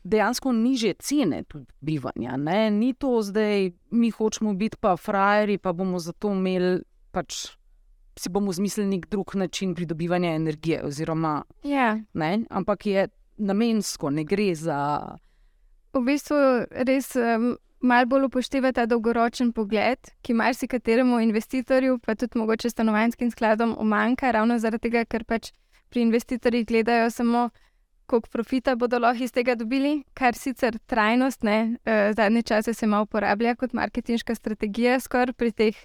dejansko 0.04 0.52
niže 0.52 0.94
cene 0.98 1.44
bivanja. 1.80 2.36
Ne? 2.36 2.70
Ni 2.70 2.94
to 2.94 3.22
zdaj, 3.22 3.70
mi 3.90 4.10
hočemo 4.10 4.54
biti 4.54 4.76
pa 4.80 4.96
frajeri, 4.96 5.58
pa 5.58 5.72
bomo 5.72 5.98
zato 5.98 6.32
imeli 6.32 6.80
pač. 7.10 7.46
Si 8.16 8.28
bomo 8.28 8.52
zmislili 8.52 8.88
nek 8.88 9.06
drug 9.08 9.34
način 9.34 9.74
pridobivanja 9.74 10.34
energije, 10.34 10.84
oziroma, 10.84 11.42
ja. 11.64 11.98
ne, 12.12 12.44
ampak 12.50 12.86
je 12.86 13.08
namensko, 13.36 14.10
ne 14.10 14.24
gre 14.24 14.54
za. 14.54 14.78
V 15.92 16.02
bistvu 16.04 16.36
res 16.70 17.14
um, 17.16 17.54
malo 17.80 18.06
bolj 18.06 18.28
upošteva 18.28 18.72
ta 18.72 18.86
dolgoročen 18.86 19.52
pogled, 19.52 20.12
ki 20.22 20.34
marsikateremu 20.34 21.20
investitorju, 21.20 21.98
pa 21.98 22.14
tudi 22.14 22.38
mogoče 22.38 22.70
stanovanjskim 22.70 23.30
skladom, 23.30 23.76
umanka, 23.78 24.30
ravno 24.30 24.58
zaradi 24.58 24.88
tega, 24.88 25.04
ker 25.04 25.24
pač 25.24 25.52
pri 25.90 26.06
investitorjih 26.06 26.66
gledajo 26.66 27.10
samo 27.10 27.48
koliko 28.10 28.28
profita 28.28 28.74
bodo 28.76 28.98
lahko 28.98 29.22
iz 29.24 29.32
tega 29.32 29.54
dobili, 29.54 30.02
kar 30.14 30.34
sicer 30.34 30.78
trajnost, 30.90 31.44
ne, 31.46 31.76
uh, 31.86 32.10
zadnje 32.16 32.42
čase 32.42 32.74
se 32.74 32.86
malo 32.86 33.06
uporablja 33.06 33.54
kot 33.54 33.72
marketinška 33.72 34.34
strategija, 34.34 34.98
skoraj 35.00 35.32
pri 35.38 35.52
teh 35.52 35.76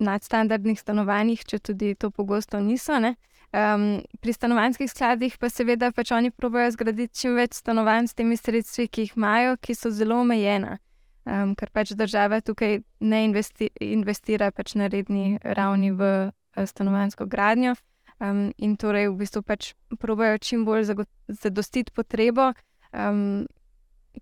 nadstandardnih 0.00 0.80
stanovanjih, 0.80 1.44
če 1.44 1.58
tudi 1.58 1.94
to 1.94 2.10
pogosto 2.10 2.60
niso. 2.60 2.96
Um, 3.52 4.00
pri 4.24 4.32
stanovanjskih 4.32 4.88
skladih 4.88 5.36
pa 5.38 5.50
seveda 5.52 5.90
pač 5.92 6.14
oni 6.16 6.30
pravijo 6.30 6.70
zgraditi 6.72 7.20
čim 7.20 7.36
več 7.36 7.58
stanovanj 7.60 8.08
s 8.08 8.16
temi 8.16 8.36
sredstvi, 8.40 8.88
ki 8.88 9.04
jih 9.04 9.16
imajo, 9.20 9.58
ki 9.60 9.76
so 9.76 9.92
zelo 9.92 10.22
omejena. 10.24 10.78
Um, 11.22 11.54
ker 11.54 11.70
pač 11.70 11.92
država 11.94 12.40
tukaj 12.42 12.80
ne 12.98 13.18
investi 13.24 13.68
investira 13.78 14.50
pač 14.50 14.74
na 14.74 14.88
redni 14.90 15.38
ravni 15.42 15.92
v 15.94 16.08
uh, 16.26 16.64
stanovanjsko 16.66 17.28
gradnjo. 17.30 17.76
Um, 18.18 18.50
in 18.58 18.74
torej 18.76 19.06
v 19.10 19.20
bistvu 19.22 19.42
pač 19.46 19.72
probojajo 20.02 20.40
čim 20.42 20.64
bolj 20.66 20.90
zadostiti 21.28 21.94
potrebo. 21.94 22.52
Um, 22.90 23.46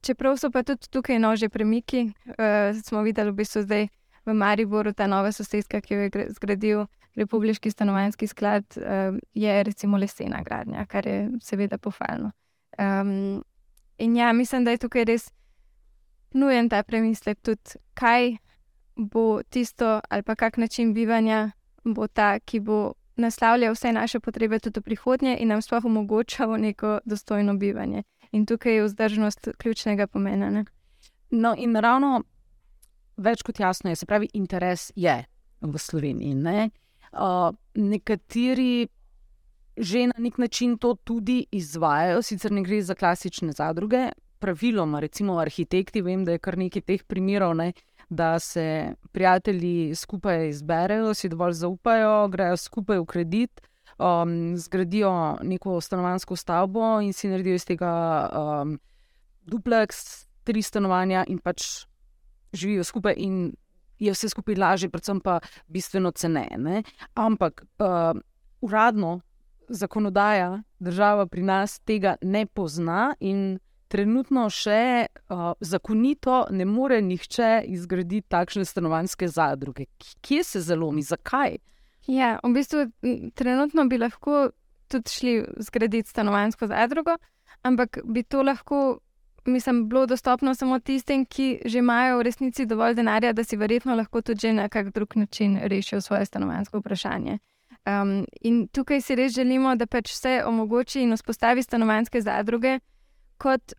čeprav 0.04 0.36
so 0.36 0.52
pa 0.52 0.62
tudi 0.62 0.92
tukaj 0.92 1.18
nože 1.18 1.48
premiki, 1.48 2.12
uh, 2.36 2.76
smo 2.84 3.00
videli 3.02 3.32
v 3.32 3.40
bistvu 3.40 3.64
zdaj 3.64 3.88
v 4.28 4.36
Mariboru 4.36 4.92
ta 4.92 5.08
nova 5.08 5.32
sosedska, 5.32 5.80
ki 5.80 5.94
jo 5.94 6.00
je 6.04 6.28
zgradil 6.36 6.86
Republiki 7.16 7.70
stanovanjski 7.70 8.28
sklad, 8.28 8.64
uh, 8.76 9.16
je 9.34 9.62
recimo 9.64 9.96
lesena 9.96 10.44
gradnja, 10.44 10.84
kar 10.86 11.06
je 11.06 11.30
seveda 11.40 11.78
pohvalno. 11.78 12.32
Um, 12.78 13.40
in 13.98 14.16
ja, 14.16 14.32
mislim, 14.32 14.64
da 14.64 14.70
je 14.70 14.84
tukaj 14.84 15.04
res 15.04 15.30
nujen 16.34 16.68
ta 16.68 16.82
premislek, 16.82 17.40
tudi 17.42 17.80
kaj 17.94 18.36
bo 18.96 19.42
tisto 19.42 20.00
ali 20.08 20.22
pa 20.22 20.34
kak 20.34 20.56
način 20.56 20.94
bivanja 20.94 21.50
bo 21.84 22.06
ta, 22.06 22.38
ki 22.38 22.60
bo 22.60 22.92
naslavlja 23.16 23.72
vse 23.72 23.92
naše 23.92 24.20
potrebe 24.20 24.58
tudi 24.58 24.80
v 24.80 24.82
prihodnje 24.82 25.36
in 25.40 25.48
nam 25.48 25.62
sploh 25.62 25.84
omogoča 25.84 26.46
neko 26.56 26.98
dostojno 27.04 27.54
bivanje. 27.54 28.02
In 28.32 28.46
tukaj 28.46 28.74
je 28.74 28.84
vzdržnost 28.84 29.48
ključnega 29.58 30.06
pomena. 30.06 30.50
Ne? 30.50 30.64
No, 31.30 31.54
in 31.58 31.76
ravno 31.76 32.22
več 33.16 33.42
kot 33.42 33.60
jasno 33.60 33.90
je, 33.90 33.96
se 33.96 34.06
pravi, 34.06 34.28
interes 34.32 34.92
je 34.96 35.24
v 35.60 35.78
Sloveniji. 35.78 36.34
Ne? 36.34 36.70
Uh, 37.12 37.50
nekateri 37.74 38.88
že 39.80 40.06
na 40.06 40.18
nek 40.18 40.38
način 40.38 40.76
to 40.78 40.94
tudi 40.94 41.46
izvajajo, 41.50 42.22
sicer 42.22 42.52
ne 42.52 42.62
gre 42.62 42.82
za 42.82 42.94
klasične 42.94 43.52
zadruge, 43.52 44.10
praviloma, 44.40 45.00
recimo 45.00 45.38
arhitekti, 45.38 46.02
vem, 46.02 46.24
da 46.24 46.36
je 46.36 46.42
kar 46.42 46.58
nekaj 46.58 46.86
teh 46.88 47.06
primerov. 47.06 47.54
Ne? 47.60 47.72
da 48.10 48.38
se 48.38 48.94
prijatelji 49.12 49.94
skupaj 49.94 50.48
izberejo, 50.48 51.14
si 51.14 51.28
dovolj 51.28 51.52
zaupajo, 51.52 52.28
grejo 52.28 52.56
skupaj 52.56 52.98
v 52.98 53.04
kredit, 53.06 53.60
um, 53.98 54.56
zgradijo 54.56 55.38
neko 55.42 55.80
stanovansko 55.80 56.36
stavbo 56.36 57.00
in 57.00 57.12
si 57.12 57.28
naredijo 57.28 57.54
iz 57.54 57.64
tega 57.64 57.92
um, 58.34 58.78
dupleks, 59.42 60.26
tri 60.44 60.62
stanovanja 60.62 61.24
in 61.28 61.38
pač 61.38 61.86
živijo 62.52 62.84
skupaj. 62.84 63.14
Je 63.98 64.12
vse 64.12 64.28
skupaj 64.28 64.54
lažje, 64.54 64.88
predvsem 64.90 65.20
pa 65.20 65.38
bistveno 65.68 66.10
ceneje. 66.10 66.82
Ampak 67.14 67.62
uh, 67.78 68.20
uradno 68.60 69.20
zakonodaja, 69.68 70.62
država 70.78 71.26
pri 71.26 71.42
nas 71.42 71.78
tega 71.78 72.16
ne 72.22 72.46
pozna 72.46 73.14
in 73.20 73.58
trenutno 73.90 74.46
še 74.54 75.06
uh, 75.10 75.50
zakonito 75.60 76.44
ne 76.54 76.64
more 76.64 77.00
nihče 77.02 77.64
izgraditi 77.66 78.28
takšne 78.30 78.64
stanovanske 78.64 79.28
zadruge. 79.28 79.88
Kje 80.22 80.44
se 80.46 80.62
zalomi, 80.62 81.02
zakaj? 81.02 81.58
Ja, 82.10 82.38
v 82.42 82.54
bistvu 82.54 82.86
trenutno 83.34 83.84
bi 83.90 83.98
lahko 83.98 84.50
tudi 84.90 85.10
šli 85.10 85.34
zgraditi 85.66 86.10
stanovansko 86.10 86.66
zadrugo, 86.70 87.18
ampak 87.62 88.02
bi 88.04 88.22
to 88.22 88.42
lahko. 88.42 88.98
Mislim, 89.48 89.86
bilo 89.88 90.04
dostopno 90.06 90.52
samo 90.54 90.76
tistim, 90.84 91.22
ki 91.24 91.62
že 91.64 91.78
imajo 91.80 92.18
v 92.18 92.24
resnici 92.28 92.66
dovolj 92.68 92.98
denarja, 92.98 93.32
da 93.32 93.44
si 93.44 93.56
verjetno 93.56 93.94
lahko 93.96 94.20
tudi 94.22 94.52
na 94.52 94.68
kak 94.68 94.90
drug 94.92 95.16
način 95.16 95.56
rešijo 95.64 96.00
svoje 96.00 96.26
stanovansko 96.28 96.78
vprašanje. 96.78 97.38
Um, 97.88 98.26
in 98.40 98.66
tukaj 98.68 99.00
si 99.00 99.16
res 99.16 99.32
želimo, 99.32 99.72
da 99.76 99.86
pač 99.86 100.12
vse 100.12 100.42
omogoči 100.44 101.00
in 101.02 101.16
vzpostavi 101.16 101.62
stanovanske 101.62 102.20
zadruge, 102.20 102.78
kot 103.40 103.72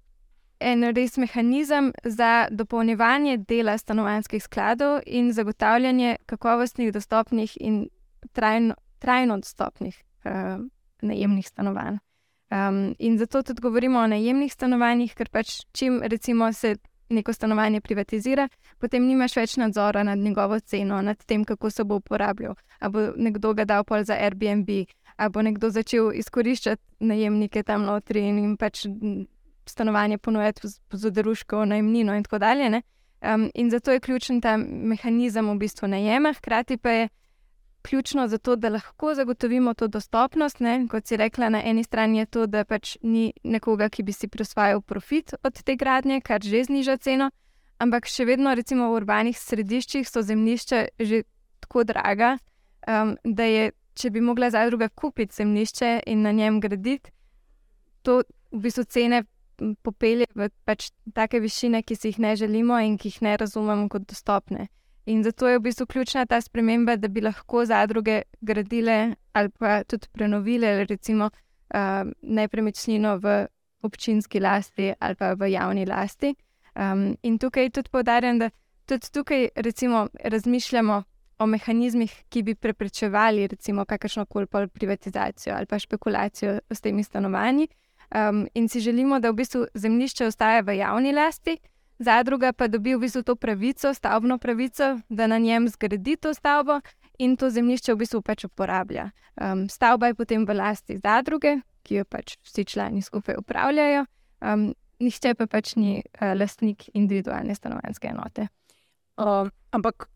en 0.62 0.84
res 0.96 1.18
mehanizem 1.18 1.92
za 2.04 2.48
dopolnjevanje 2.52 3.38
dela 3.38 3.78
stanovanjskih 3.78 4.44
skladov 4.44 5.02
in 5.06 5.34
zagotavljanje 5.34 6.16
kakovostnih, 6.26 6.94
dostopnih 6.94 7.58
in 7.60 7.90
trajno, 8.32 8.76
trajno 9.00 9.38
dostopnih 9.38 10.04
uh, 10.26 10.62
najemnih 11.02 11.48
stanovanj. 11.48 11.98
Um, 12.52 12.96
in 13.00 13.18
zato 13.18 13.44
tudi 13.44 13.62
govorimo 13.62 14.00
o 14.00 14.08
najemnih 14.08 14.54
stanovanjih, 14.54 15.16
ker 15.16 15.30
pač 15.30 15.62
čim 15.72 16.02
recimo 16.04 16.54
se 16.54 16.76
neko 17.10 17.34
stanovanje 17.34 17.82
privatizira, 17.82 18.48
potem 18.80 19.06
nimaš 19.08 19.36
več 19.36 19.56
nadzora 19.58 20.04
nad 20.04 20.20
njegovo 20.20 20.60
ceno, 20.60 21.02
nad 21.02 21.26
tem, 21.26 21.46
kako 21.46 21.70
se 21.70 21.84
bo 21.84 21.96
uporabljal. 21.96 22.56
Ali 22.80 22.92
bo 22.92 23.06
nekdo 23.16 23.54
ga 23.54 23.66
dal 23.66 23.84
pol 23.84 24.04
za 24.04 24.16
Airbnb, 24.20 24.70
ali 25.16 25.30
bo 25.30 25.42
nekdo 25.42 25.70
začel 25.70 26.12
izkoriščati 26.16 26.82
najemnike 27.00 27.64
tam 27.64 27.86
notri 27.86 28.24
in 28.28 28.40
jim 28.40 28.58
pač 28.58 28.86
stanovanje 29.72 30.18
ponujati 30.18 30.68
z 30.92 31.06
oderuško 31.08 31.66
najemnino 31.66 32.16
in 32.16 32.24
tako 32.24 32.40
dalje. 32.40 32.82
Um, 33.22 33.50
in 33.54 33.70
zato 33.70 33.92
je 33.92 34.00
ključen 34.00 34.42
ta 34.42 34.58
mehanizem 34.58 35.50
v 35.50 35.58
bistvu 35.58 35.88
najema, 35.88 36.34
hkrati 36.34 36.78
pa 36.78 36.90
je 36.90 37.10
ključno 37.82 38.28
za 38.28 38.38
to, 38.38 38.56
da 38.56 38.70
lahko 38.70 39.16
zagotovimo 39.16 39.74
to 39.74 39.88
dostopnost. 39.88 40.60
Ne? 40.60 40.88
Kot 40.88 41.08
si 41.08 41.18
rekla, 41.18 41.50
na 41.50 41.62
eni 41.66 41.84
strani 41.84 42.20
je 42.20 42.26
to, 42.26 42.46
da 42.46 42.64
pač 42.66 42.98
ni 43.02 43.34
nekoga, 43.44 43.90
ki 43.90 44.04
bi 44.04 44.14
si 44.14 44.28
prisvajal 44.28 44.82
profit 44.82 45.34
od 45.44 45.64
te 45.64 45.76
gradnje, 45.76 46.22
kar 46.22 46.42
že 46.42 46.64
zniža 46.64 46.98
ceno, 46.98 47.32
ampak 47.80 48.06
še 48.06 48.26
vedno, 48.26 48.56
recimo 48.56 48.90
v 48.92 49.02
urbanih 49.02 49.38
središčih, 49.38 50.10
so 50.10 50.22
zemljišča 50.22 50.86
že 51.00 51.24
tako 51.60 51.84
draga, 51.84 52.38
um, 52.88 53.16
da 53.24 53.44
je, 53.44 53.72
če 53.94 54.10
bi 54.10 54.22
mogla 54.22 54.50
zadruga 54.50 54.90
kupiti 54.90 55.36
zemljišče 55.36 56.02
in 56.06 56.22
na 56.22 56.32
njem 56.32 56.60
graditi, 56.62 57.12
to 58.02 58.22
v 58.52 58.66
bistvu 58.66 58.84
cene. 58.84 59.24
Popelje 59.84 60.26
v 60.36 60.50
pač 60.66 60.90
take 61.14 61.40
višine, 61.40 61.84
ki 61.84 61.96
si 61.96 62.12
jih 62.12 62.20
ne 62.20 62.36
želimo 62.36 62.80
in 62.82 62.98
ki 62.98 63.12
jih 63.12 63.22
ne 63.22 63.38
razumemo 63.38 63.90
kot 63.90 64.08
dostopne. 64.10 64.68
In 65.06 65.24
zato 65.24 65.48
je 65.48 65.58
v 65.60 65.62
bistvu 65.62 65.86
ključna 65.86 66.26
ta 66.26 66.42
sprememba, 66.42 66.96
da 66.96 67.08
bi 67.08 67.22
lahko 67.22 67.66
zadruge 67.66 68.22
gradile 68.42 69.16
ali 69.34 69.50
pa 69.50 69.84
tudi 69.84 70.08
prenovile, 70.12 70.86
recimo, 70.86 71.30
uh, 71.74 72.10
nepremičnino 72.22 73.18
v 73.18 73.48
občinski 73.82 74.40
lasti 74.40 74.94
ali 75.00 75.16
pa 75.16 75.34
v 75.34 75.52
javni 75.52 75.86
lasti. 75.86 76.36
Um, 76.76 77.18
in 77.24 77.38
tukaj 77.40 77.70
tudi 77.70 77.90
podarjam, 77.90 78.40
da 78.40 78.50
tudi 78.86 79.12
tukaj 79.12 79.50
recimo, 79.56 80.08
razmišljamo 80.24 81.04
o 81.40 81.46
mehanizmih, 81.46 82.12
ki 82.30 82.44
bi 82.44 82.56
preprečevali 82.56 83.50
kakršno 83.88 84.26
koli 84.26 84.48
privatizacijo 84.74 85.56
ali 85.56 85.66
pa 85.66 85.80
špekulacijo 85.80 86.60
s 86.70 86.82
temi 86.82 87.04
stanovanji. 87.04 87.68
Um, 88.12 88.48
in 88.54 88.70
si 88.70 88.80
želimo, 88.80 89.20
da 89.20 89.32
v 89.32 89.34
bistvu 89.34 89.66
zemljišče 89.74 90.26
ostaje 90.26 90.62
v 90.62 90.78
javni 90.78 91.14
lasti 91.14 91.58
zadruga 92.02 92.54
pa 92.54 92.68
dobi 92.68 92.96
v 92.96 93.00
bistvu 93.06 93.24
to 93.24 93.36
pravico, 93.36 93.94
stavbno 93.94 94.38
pravico, 94.38 95.00
da 95.10 95.28
na 95.28 95.38
njem 95.38 95.70
zgradi 95.70 96.16
to 96.16 96.34
stavbo 96.34 96.80
in 97.20 97.38
to 97.38 97.50
zemljišče 97.50 97.94
v 97.94 97.98
bistvu 97.98 98.22
pač 98.22 98.46
uporablja. 98.46 99.10
Um, 99.42 99.70
stavba 99.70 100.08
je 100.08 100.16
potem 100.18 100.46
v 100.46 100.58
lasti 100.58 100.98
zadruge, 101.04 101.60
ki 101.84 102.02
jo 102.02 102.06
pač 102.06 102.38
vsi 102.46 102.66
člani 102.66 103.02
skupaj 103.02 103.38
upravljajo, 103.38 104.06
um, 104.42 104.72
nihče 105.00 105.36
pa 105.38 105.48
pač 105.48 105.76
ni 105.76 106.02
uh, 106.02 106.34
lastnik 106.38 106.90
individualne 106.94 107.56
stanovanske 107.56 108.08
enote. 108.08 108.48
Uh, 109.18 109.50
ampak 109.72 110.10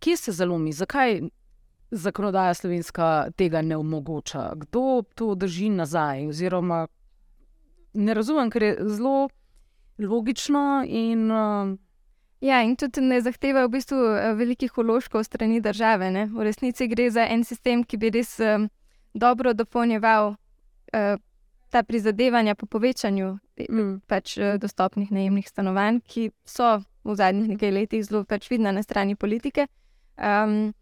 kje 0.00 0.16
se 0.16 0.32
zalomi, 0.32 0.72
zakaj 0.72 1.20
zakonodaja 1.90 2.54
slovenska 2.54 3.30
tega 3.36 3.62
ne 3.62 3.76
omogoča? 3.76 4.52
Kdo 4.56 5.02
to 5.14 5.34
drži 5.34 5.70
nazaj? 5.70 6.26
Oziroma, 6.30 6.86
ne 7.92 8.14
razumem, 8.14 8.50
ker 8.50 8.62
je 8.62 8.76
zelo 8.88 9.28
logično. 9.98 10.84
In, 10.86 11.30
uh, 11.30 11.76
ja, 12.40 12.62
in 12.62 12.76
tudi 12.76 13.00
ne 13.00 13.20
zahteva 13.20 13.66
v 13.66 13.74
bistvu 13.76 13.98
uh, 13.98 14.32
velikih 14.38 14.78
uložkov 14.78 15.24
strani 15.24 15.60
države. 15.60 16.10
Ne? 16.10 16.26
V 16.26 16.46
resnici 16.46 16.88
gre 16.88 17.10
za 17.10 17.26
en 17.28 17.44
sistem, 17.44 17.84
ki 17.84 17.96
bi 17.96 18.10
res 18.10 18.38
um, 18.40 18.68
dobro 19.14 19.54
dopolnjeval 19.54 20.34
uh, 20.34 21.16
ta 21.70 21.82
prizadevanja 21.82 22.54
po 22.54 22.66
povečanju 22.66 23.38
mm. 23.68 24.00
pač, 24.06 24.38
uh, 24.38 24.56
dostopnih 24.58 25.12
najemnih 25.12 25.48
stanovanj, 25.48 26.00
ki 26.06 26.30
so 26.44 26.80
v 27.04 27.16
zadnjih 27.16 27.54
nekaj 27.54 27.72
letih 27.72 28.04
zelo 28.04 28.24
pač 28.24 28.50
vidna 28.50 28.72
na 28.72 28.82
strani 28.82 29.16
politike. 29.16 29.66
Um, 30.20 30.72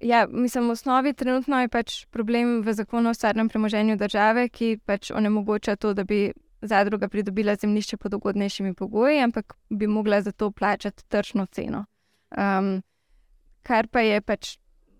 Ja, 0.00 0.26
mislim, 0.30 0.68
v 0.68 0.70
osnovi 0.70 1.12
trenutno 1.12 1.60
je 1.60 1.68
pač 1.68 2.04
problem 2.14 2.60
v 2.62 2.72
zakonu 2.72 3.10
o 3.10 3.14
stvarnem 3.14 3.48
premoženju 3.48 3.96
države, 3.96 4.48
ki 4.48 4.78
pač 4.86 5.10
onemogoča 5.10 5.76
to, 5.76 5.94
da 5.94 6.04
bi 6.04 6.32
zadruga 6.62 7.08
pridobila 7.08 7.54
zemljišče 7.54 7.96
pod 7.96 8.14
ugodnejšimi 8.14 8.74
pogoji, 8.74 9.18
ampak 9.22 9.54
bi 9.70 9.86
mogla 9.86 10.22
za 10.22 10.32
to 10.32 10.50
plačati 10.50 11.04
tržno 11.08 11.46
ceno. 11.46 11.84
Um, 12.30 12.82
kar 13.62 13.86
pa 13.86 14.00
je 14.00 14.20
pač 14.20 14.56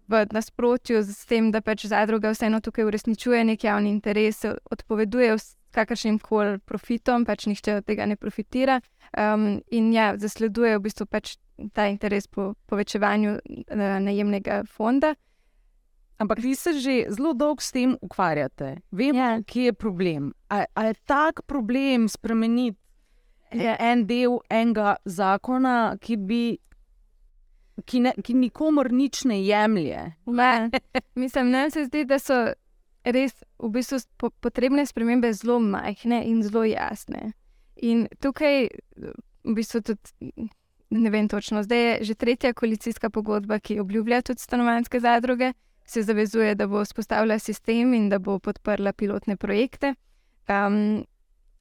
v 0.09 0.27
nasprotju 0.33 1.03
z 1.03 1.27
tem, 1.29 1.51
da 1.53 1.61
pač 1.61 1.87
zadruga 1.87 2.33
vseeno 2.33 2.61
tukaj 2.61 2.85
uresničuje 2.85 3.45
nek 3.45 3.65
javni 3.65 3.91
interes, 3.91 4.45
odpoveduje 4.71 5.37
kakršnim 5.71 6.19
koli 6.19 6.59
profitom, 6.59 7.25
pač 7.29 7.47
nihče 7.47 7.75
od 7.81 7.87
tega 7.87 8.07
ne 8.07 8.17
profitira 8.17 8.81
um, 9.13 9.61
in 9.71 9.93
ja, 9.93 10.15
zasleduje 10.17 10.79
v 10.79 10.83
bistvu 10.89 11.07
pač 11.07 11.37
ta 11.73 11.87
interes 11.89 12.27
po 12.27 12.55
povečevanju 12.67 13.33
uh, 13.33 13.77
najemnega 14.01 14.65
fonda. 14.65 15.15
Ampak 16.19 16.39
vi 16.43 16.55
se 16.55 16.73
že 16.73 17.07
zelo 17.09 17.33
dolgo 17.33 17.61
s 17.61 17.73
tem 17.73 17.97
ukvarjate. 18.03 18.77
Yeah. 18.93 19.15
Ja. 19.15 19.43
kje 19.43 19.65
je 19.65 19.73
problem. 19.73 20.35
Ali 20.49 20.89
je 20.89 20.95
tak 21.07 21.43
problem 21.47 22.09
spremeniti 22.09 22.79
yeah. 23.53 23.77
en 23.79 24.07
del 24.07 24.41
enega 24.51 24.97
zakona, 25.05 25.97
ki 26.01 26.17
bi. 26.17 26.59
Ki, 27.87 28.01
ne, 28.01 28.13
ki 28.25 28.35
nikomor 28.35 28.91
nič 28.91 29.23
ne 29.25 29.39
jemlje. 29.43 30.13
Ne. 30.27 30.71
Mislim, 31.15 31.53
da 31.53 31.71
se 31.71 31.85
zdi, 31.85 32.05
da 32.05 32.19
so 32.19 32.35
res 33.05 33.37
v 33.59 33.71
bistvu 33.71 34.01
po, 34.19 34.31
potrebne 34.43 34.83
spremembe 34.87 35.31
zelo 35.33 35.61
majhne 35.63 36.25
in 36.27 36.43
zelo 36.43 36.65
jasne. 36.67 37.33
In 37.77 38.09
tukaj, 38.19 38.67
v 39.47 39.55
bistvu, 39.55 39.83
tudi 39.87 40.49
ne 40.91 41.11
vem 41.11 41.29
točno, 41.29 41.63
zdaj 41.63 41.79
je 41.79 42.05
že 42.05 42.15
tretja 42.15 42.53
koalicijska 42.53 43.11
pogodba, 43.11 43.59
ki 43.59 43.81
obljublja 43.81 44.23
tudi 44.23 44.41
stanovanske 44.41 45.01
zadruge 45.01 45.53
se 45.89 46.03
zavezuje, 46.03 46.55
da 46.55 46.67
bo 46.67 46.85
vzpostavila 46.85 47.39
sistem 47.39 47.95
in 47.95 48.09
da 48.09 48.19
bo 48.19 48.39
podprla 48.39 48.93
pilotne 48.93 49.37
projekte. 49.37 49.95
Um, 50.49 51.05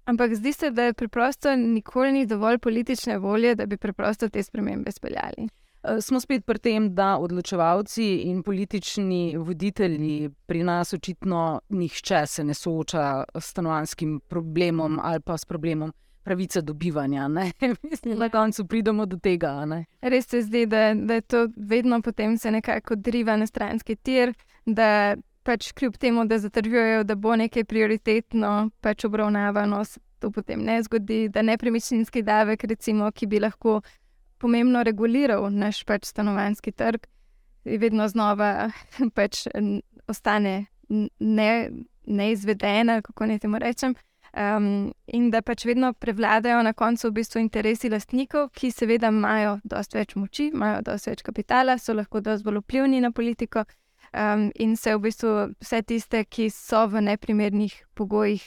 ampak 0.05 0.35
zdi 0.35 0.53
se, 0.53 0.71
da 0.71 0.83
je 0.83 0.93
preprosto 0.93 1.55
nikoli 1.55 2.11
ni 2.11 2.25
dovolj 2.25 2.57
politične 2.57 3.17
volje, 3.17 3.55
da 3.55 3.65
bi 3.65 3.77
preprosto 3.77 4.29
te 4.29 4.43
spremembe 4.43 4.91
speljali. 4.91 5.47
E, 5.83 6.01
smo 6.01 6.19
spet 6.19 6.45
pri 6.45 6.59
tem, 6.59 6.89
da 6.95 7.17
odločevalci 7.17 8.05
in 8.27 8.43
politični 8.43 9.37
voditelji 9.37 10.29
pri 10.45 10.63
nas 10.63 10.93
očitno 10.93 11.61
nihče 11.69 12.25
se 12.25 12.43
ne 12.43 12.53
sooča 12.53 13.23
s 13.39 13.45
stanovanskim 13.45 14.19
problemom 14.27 14.99
ali 15.03 15.19
pa 15.19 15.37
s 15.37 15.45
problemom 15.45 15.93
pravice 16.27 16.61
dobivanja. 16.61 17.27
Mislim, 17.91 18.17
na 18.19 18.29
koncu 18.29 18.65
pridemo 18.67 19.05
do 19.05 19.17
tega. 19.17 19.53
Res 20.01 20.27
se 20.27 20.41
zdi, 20.41 20.65
da, 20.65 20.91
da 20.93 21.21
je 21.21 21.21
to 21.21 21.47
vedno 21.55 22.01
potem 22.01 22.37
se 22.37 22.51
nekako 22.51 22.95
driva 22.95 23.37
na 23.37 23.47
stranski 23.47 23.95
tir, 23.95 24.33
da 24.65 25.15
pač 25.43 25.71
kljub 25.71 25.95
temu, 25.95 26.25
da 26.27 26.39
zatrjujejo, 26.39 27.03
da 27.07 27.15
bo 27.15 27.35
nekaj 27.35 27.63
prioritetno 27.63 28.69
pač 28.83 29.05
obravnavano, 29.07 29.85
se 29.85 29.99
to 30.19 30.31
potem 30.31 30.65
ne 30.65 30.81
zgodi, 30.83 31.29
da 31.29 31.41
nepremičninski 31.41 32.21
davek, 32.21 32.63
recimo, 32.63 33.11
ki 33.11 33.27
bi 33.27 33.39
lahko 33.39 33.79
pomembno 34.37 34.83
reguliral 34.83 35.47
naš 35.53 35.83
pač 35.87 36.09
stanovanski 36.11 36.71
trg, 36.71 37.07
vedno 37.63 38.07
znova 38.07 38.69
pač 39.17 39.45
ostane 40.07 40.65
ne, 41.19 41.69
neizvedena, 42.05 43.01
kako 43.01 43.31
naj 43.31 43.39
temu 43.45 43.59
rečem. 43.63 43.95
Um, 44.37 44.91
in 45.09 45.31
da 45.33 45.39
pač 45.41 45.63
vedno 45.65 45.95
prevladajo 45.97 46.59
na 46.61 46.73
koncu 46.77 47.07
v 47.09 47.15
bistvu 47.15 47.41
interesi 47.41 47.89
lastnikov, 47.89 48.51
ki 48.53 48.69
seveda 48.69 49.09
imajo 49.09 49.55
dosta 49.65 49.97
več 49.97 50.13
moči, 50.13 50.51
imajo 50.53 50.83
dosta 50.85 51.09
več 51.09 51.23
kapitala, 51.25 51.79
so 51.81 51.95
lahko 51.97 52.21
dosti 52.21 52.45
bolj 52.45 52.61
vplivni 52.61 52.99
na 53.01 53.09
politiko 53.09 53.63
um, 54.13 54.51
in 54.53 54.75
se 54.77 54.93
v 54.93 55.01
bistvu 55.07 55.33
vse 55.57 55.81
tiste, 55.89 56.21
ki 56.29 56.51
so 56.53 56.83
v 56.85 57.01
neprimernih 57.07 57.79
pogojih, 57.97 58.45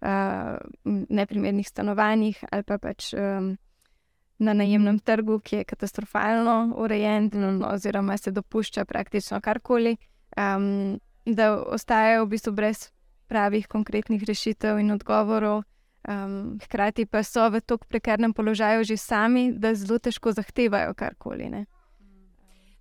uh, 0.00 0.56
neprimernih 0.88 1.68
stanovanjih 1.68 2.40
ali 2.48 2.64
pa 2.64 2.80
pač 2.80 3.12
um, 3.12 3.52
na 4.38 4.56
najemnem 4.56 5.04
trgu, 5.04 5.42
ki 5.44 5.60
je 5.60 5.68
katastrofalno 5.68 6.76
urejen, 6.80 7.28
oziroma 7.64 8.16
se 8.16 8.32
dopušča 8.32 8.84
praktično 8.84 9.40
karkoli, 9.44 9.98
um, 10.32 10.96
da 11.26 11.56
ostajajo 11.60 12.24
v 12.24 12.36
bistvu 12.36 12.56
brez 12.56 12.88
pravih, 13.28 13.66
konkretnih 13.68 14.22
rešitev 14.22 14.78
in 14.78 14.90
odgovorov. 14.94 15.62
Um, 16.06 16.58
hkrati 16.62 17.06
pa 17.06 17.24
so 17.26 17.48
v 17.50 17.60
tako 17.60 17.86
prekernem 17.90 18.30
položaju 18.32 18.84
že 18.84 18.96
sami, 18.96 19.50
da 19.52 19.74
zelo 19.74 19.98
težko 19.98 20.32
zahtevajo 20.32 20.94
karkoli. 20.94 21.66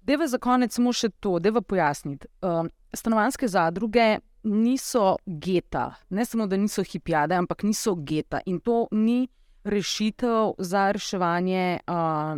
Deva 0.05 0.27
za 0.27 0.38
konec 0.38 0.73
samo 0.73 0.93
še 0.93 1.10
to, 1.19 1.39
da 1.39 1.49
va 1.49 1.62
pojasniti. 1.65 2.29
Um, 2.45 2.69
stanovanske 2.93 3.47
zadruge 3.49 4.19
niso 4.45 5.17
geta, 5.25 5.95
ne 6.10 6.25
samo 6.25 6.45
da 6.47 6.58
niso 6.58 6.84
hipijade, 6.84 7.36
ampak 7.36 7.63
niso 7.63 7.95
geta 7.95 8.43
in 8.45 8.60
to 8.60 8.86
ni 8.91 9.27
rešitev 9.65 10.53
za 10.62 10.91
reševanje 10.91 11.79
uh, 11.89 12.38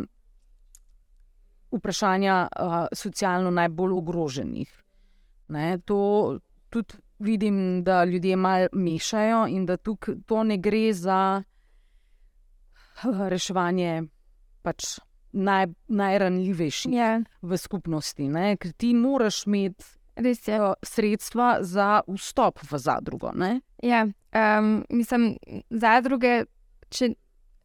vprašanja 1.70 2.48
uh, 2.48 2.86
socialno 2.92 3.50
najbolj 3.50 3.92
ogroženih. 3.92 4.72
Ne, 5.48 5.78
to 5.84 6.38
tudi 6.70 6.96
vidim, 7.18 7.84
da 7.84 8.04
ljudje 8.04 8.36
malo 8.36 8.68
mešajo 8.72 9.46
in 9.46 9.66
da 9.66 9.76
tukaj 9.76 10.14
to 10.26 10.44
ne 10.44 10.56
gre 10.56 10.92
za 10.92 11.42
reševanje 13.04 14.02
pač 14.62 14.98
naj, 15.32 15.66
najranljivejših 15.88 16.92
Ja, 16.92 17.20
v 17.42 17.56
skupnosti. 17.56 18.28
Ne? 18.28 18.56
Ker 18.56 18.72
ti 18.72 18.94
moraš 18.94 19.44
imeti 19.46 19.84
res 20.18 20.48
je. 20.48 20.54
eh, 20.54 20.74
sredstva 20.82 21.58
za 21.60 22.00
vstop 22.08 22.62
v 22.70 22.78
zadrugo. 22.78 23.32
Ne? 23.34 23.60
Ja, 23.82 24.06
um, 24.34 24.84
mislim, 24.90 25.36
zadruge, 25.70 26.44
če 26.90 27.12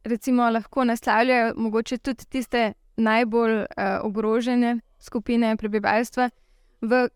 recimo 0.04 0.50
lahko 0.50 0.84
naslavljajo 0.84 1.54
mogoče 1.56 1.98
tudi 1.98 2.26
tiste 2.30 2.72
najbolj 2.96 3.64
uh, 3.64 3.66
ogrožene 4.06 4.78
skupine 5.00 5.56
prebivalstva 5.56 6.28
v 6.84 7.08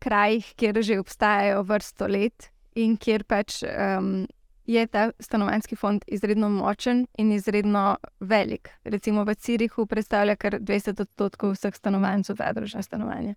krajih, 0.00 0.54
kjer 0.56 0.82
že 0.82 1.00
obstajajo 1.00 1.62
vrsto 1.62 2.08
let 2.08 2.50
in 2.74 2.96
kjer 2.96 3.24
pač 3.28 3.62
um, 3.66 4.26
je 4.70 4.86
ta 4.86 5.10
stanovanjski 5.18 5.76
fond 5.76 6.04
izredno 6.06 6.48
močen 6.48 7.06
in 7.18 7.32
izredno 7.32 7.96
velik. 8.20 8.70
Recimo 8.84 9.24
v 9.24 9.34
Cirihu 9.34 9.86
predstavlja 9.86 10.36
kar 10.36 10.60
20 10.60 11.00
odstotkov 11.00 11.56
vseh 11.56 11.74
stanovanj 11.74 12.24
so 12.24 12.34
zadružna 12.38 12.82
stanovanja. 12.82 13.34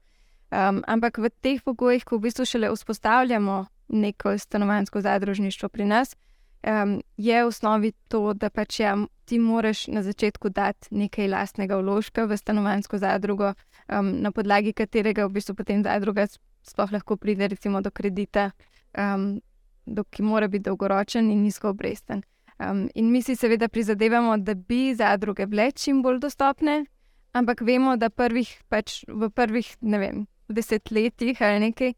Um, 0.53 0.83
ampak 0.87 1.17
v 1.17 1.31
teh 1.41 1.63
pogojih, 1.65 2.05
ko 2.05 2.17
v 2.17 2.27
bistvu 2.27 2.45
šele 2.45 2.69
vzpostavljamo 2.69 3.65
neko 3.89 4.37
stanovanjsko 4.37 5.01
zadružništvo 5.01 5.69
pri 5.69 5.85
nas, 5.85 6.15
um, 6.61 7.01
je 7.17 7.43
v 7.43 7.47
osnovi 7.47 7.91
to, 8.07 8.33
da 8.33 8.49
pač 8.49 8.79
ja, 8.79 8.97
ti 9.25 9.39
moraš 9.39 9.87
na 9.87 10.03
začetku 10.03 10.49
dati 10.49 10.87
nekaj 10.91 11.27
lastnega 11.27 11.77
vložka 11.81 12.25
v 12.25 12.37
stanovanjsko 12.37 12.97
zadrugo, 12.97 13.53
um, 13.89 14.21
na 14.21 14.31
podlagi 14.31 14.73
katerega 14.73 15.25
v 15.25 15.39
bistvu 15.39 15.55
potem 15.55 15.83
zadruga 15.83 16.27
sploh 16.63 16.91
lahko 16.91 17.17
pride 17.17 17.47
recimo 17.47 17.81
do 17.81 17.91
kredita, 17.91 18.51
um, 18.97 19.41
do, 19.85 20.03
ki 20.03 20.23
mora 20.23 20.47
biti 20.47 20.69
dolgoročen 20.69 21.31
in 21.31 21.43
nizko 21.43 21.73
obresten. 21.73 22.23
Um, 22.59 22.87
in 22.95 23.11
mi 23.11 23.21
si 23.21 23.35
seveda 23.35 23.67
prizadevamo, 23.67 24.37
da 24.37 24.53
bi 24.53 24.93
zadruge 24.95 25.47
bile 25.47 25.71
čim 25.71 26.01
bolj 26.03 26.19
dostopne, 26.19 26.85
ampak 27.33 27.61
vemo, 27.61 27.97
da 27.97 28.09
prvih, 28.09 28.49
pač 28.69 29.03
v 29.07 29.29
prvih 29.29 29.75
vem, 29.81 30.25
desetletjih 30.47 31.41
ali 31.41 31.59
nekaj, 31.67 31.93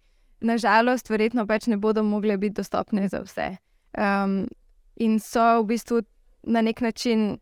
nažalost, 0.46 1.10
verjetno 1.10 1.46
pač 1.48 1.68
ne 1.68 1.78
bodo 1.78 2.04
mogle 2.04 2.38
biti 2.38 2.62
dostopne 2.62 3.10
za 3.10 3.22
vse. 3.26 3.56
Um, 3.98 4.46
in 4.96 5.20
so 5.20 5.62
v 5.62 5.76
bistvu 5.76 6.02
na 6.44 6.62
nek 6.62 6.82
način 6.82 7.38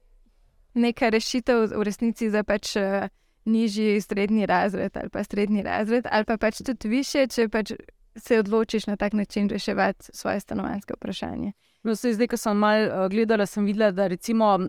neka 0.74 1.10
rešitev 1.10 1.70
v 1.74 1.84
resnici 1.86 2.30
za 2.30 2.44
pač 2.44 2.76
uh, 2.78 3.08
nižji 3.46 4.02
srednji 4.02 4.46
razred 4.46 4.98
ali 4.98 5.10
pa 5.10 5.24
srednji 5.24 5.64
razred, 5.64 6.08
ali 6.12 6.26
pa 6.26 6.38
pač 6.38 6.62
tudi 6.64 6.88
više, 6.88 7.28
če 7.28 7.50
pač 7.50 7.74
se 8.16 8.40
odločiš 8.40 8.88
na 8.88 8.96
tak 8.96 9.14
način 9.14 9.50
reševati 9.50 10.06
svoje 10.14 10.40
stanovanjske 10.40 10.94
vprašanje. 10.98 11.52
No, 11.84 11.96
sej, 11.96 12.14
zdaj, 12.16 12.28
ko 12.32 12.38
sem 12.38 12.58
malo 12.58 12.86
uh, 12.88 13.10
gledala, 13.12 13.46
sem 13.46 13.66
videla, 13.66 13.92
da 13.92 14.08
recimo 14.08 14.56
uh, 14.56 14.68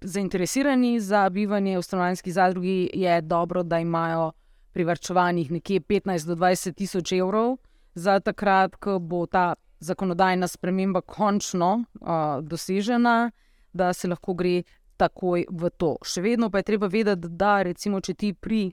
zainteresirani 0.00 1.00
za 1.00 1.28
bivanje 1.30 1.78
v 1.78 1.82
stanovanjski 1.82 2.32
zadrugi 2.32 2.90
je 2.94 3.20
dobro, 3.20 3.62
da 3.62 3.78
imajo 3.78 4.32
privrčovanih 4.72 5.50
nekje 5.50 5.80
15 5.80 6.26
do 6.26 6.34
20 6.34 6.74
tisoč 6.74 7.12
evrov 7.12 7.56
za 7.94 8.20
takrat, 8.20 8.76
ko 8.76 8.98
bo 8.98 9.26
ta 9.26 9.54
zakonodajna 9.80 10.48
sprememba 10.48 11.00
končno 11.00 11.84
uh, 12.00 12.08
dosežena, 12.42 13.30
da 13.72 13.92
se 13.92 14.08
lahko 14.08 14.34
gre 14.34 14.62
takoj 14.96 15.46
v 15.50 15.70
to. 15.76 15.96
Še 16.04 16.22
vedno 16.24 16.50
pa 16.50 16.62
je 16.62 16.70
treba 16.70 16.86
vedeti, 16.86 17.28
da 17.28 17.62
recimo, 17.62 18.00
če 18.00 18.14
ti 18.14 18.32
pri 18.34 18.68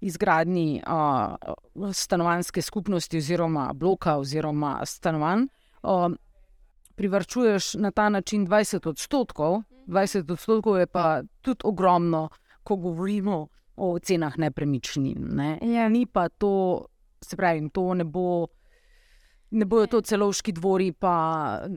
izgradnji 0.00 0.80
uh, 0.80 1.92
stanovanjske 1.92 2.62
skupnosti 2.62 3.18
oziroma 3.20 3.70
bloka 3.76 4.16
oziroma 4.16 4.78
stanovanj 4.88 5.44
uh, 5.82 6.08
privrčuješ 7.00 7.74
na 7.74 7.90
ta 7.90 8.08
način 8.08 8.46
20 8.46 8.88
odstotkov, 8.88 9.62
20 9.86 10.32
odstotkov 10.32 10.78
je 10.78 10.86
pa 10.86 11.22
tudi 11.40 11.60
ogromno, 11.64 12.28
ko 12.62 12.76
govorimo 12.76 13.46
o 13.76 13.98
cenah 13.98 14.38
nepremičnin. 14.38 15.28
Ne? 15.36 15.58
Ja. 15.62 15.88
Ni 15.88 16.06
pa 16.06 16.28
to, 16.28 16.84
se 17.20 17.36
pravi, 17.36 17.70
to 17.72 17.94
ne 17.94 18.04
bo. 18.04 18.46
Ne 19.50 19.66
bojo 19.66 19.86
to 19.86 20.00
celovški 20.00 20.52
dvori, 20.54 20.92
pa 20.92 21.12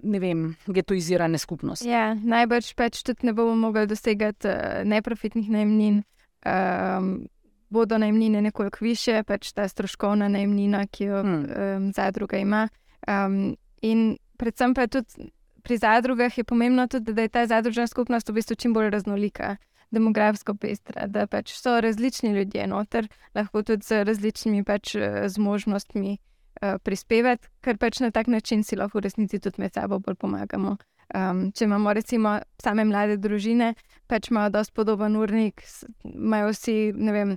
ne 0.03 0.19
vem, 0.21 0.41
getoizirane 0.67 1.39
skupnosti. 1.41 1.87
Ja, 1.89 2.13
najbrž 2.13 2.75
pač 2.77 3.01
tudi 3.01 3.25
ne 3.25 3.33
bomo 3.33 3.55
mogli 3.57 3.87
dosegati 3.89 4.47
uh, 4.47 4.83
neprofitnih 4.85 5.49
najemnin. 5.49 6.03
Um, 6.45 7.27
bodo 7.73 7.97
najemnine 7.97 8.41
nekoliko 8.41 8.85
više, 8.85 9.23
pač 9.25 9.51
ta 9.51 9.67
stroškovna 9.67 10.27
najemnina, 10.27 10.85
ki 10.87 11.03
jo 11.03 11.21
Hmm. 11.23 11.45
um, 11.45 11.91
zadruga 11.93 12.37
ima. 12.37 12.67
Um, 13.07 13.55
in 13.81 14.17
predvsem 14.37 14.73
pa 14.73 14.87
tudi 14.87 15.31
pri 15.63 15.77
zadrugah 15.77 16.37
je 16.37 16.43
pomembno 16.43 16.87
tudi, 16.87 17.13
da 17.13 17.21
je 17.21 17.29
ta 17.29 17.47
zadružna 17.47 17.87
skupnost 17.87 18.29
v 18.29 18.33
bistvu 18.33 18.55
čim 18.55 18.73
bolj 18.73 18.89
raznolika. 18.89 19.55
Demografsko 19.91 20.55
pestra, 20.55 21.07
da 21.07 21.27
pač 21.27 21.53
so 21.53 21.77
različni 21.81 22.33
ljudje 22.33 22.67
noter, 22.67 23.07
lahko 23.35 23.63
tudi 23.63 23.85
z 23.85 24.03
različnimi 24.03 24.63
pač, 24.63 24.95
eh, 24.95 25.29
zmožnostmi 25.29 26.17
uh, 26.61 26.77
prispevati, 26.83 27.49
ker 27.61 27.77
pač 27.77 27.99
na 28.03 28.11
tak 28.11 28.27
način 28.27 28.63
si 28.63 28.75
lahko 28.75 28.99
v 28.99 29.07
resnici 29.07 29.39
tudi 29.39 29.61
med 29.61 29.73
sabo 29.73 29.99
bolj 29.99 30.19
pomagamo. 30.19 30.77
Um, 31.13 31.51
če 31.51 31.65
imamo 31.65 31.93
recimo 31.93 32.37
same 32.63 32.85
mlade 32.89 33.17
družine, 33.21 33.73
pač 34.07 34.31
imajo 34.31 34.53
dosti 34.55 34.73
podoben 34.73 35.17
urnik, 35.19 35.61
imajo 36.03 36.53
vsi, 36.53 36.77
ne 36.95 37.13
vem, 37.13 37.35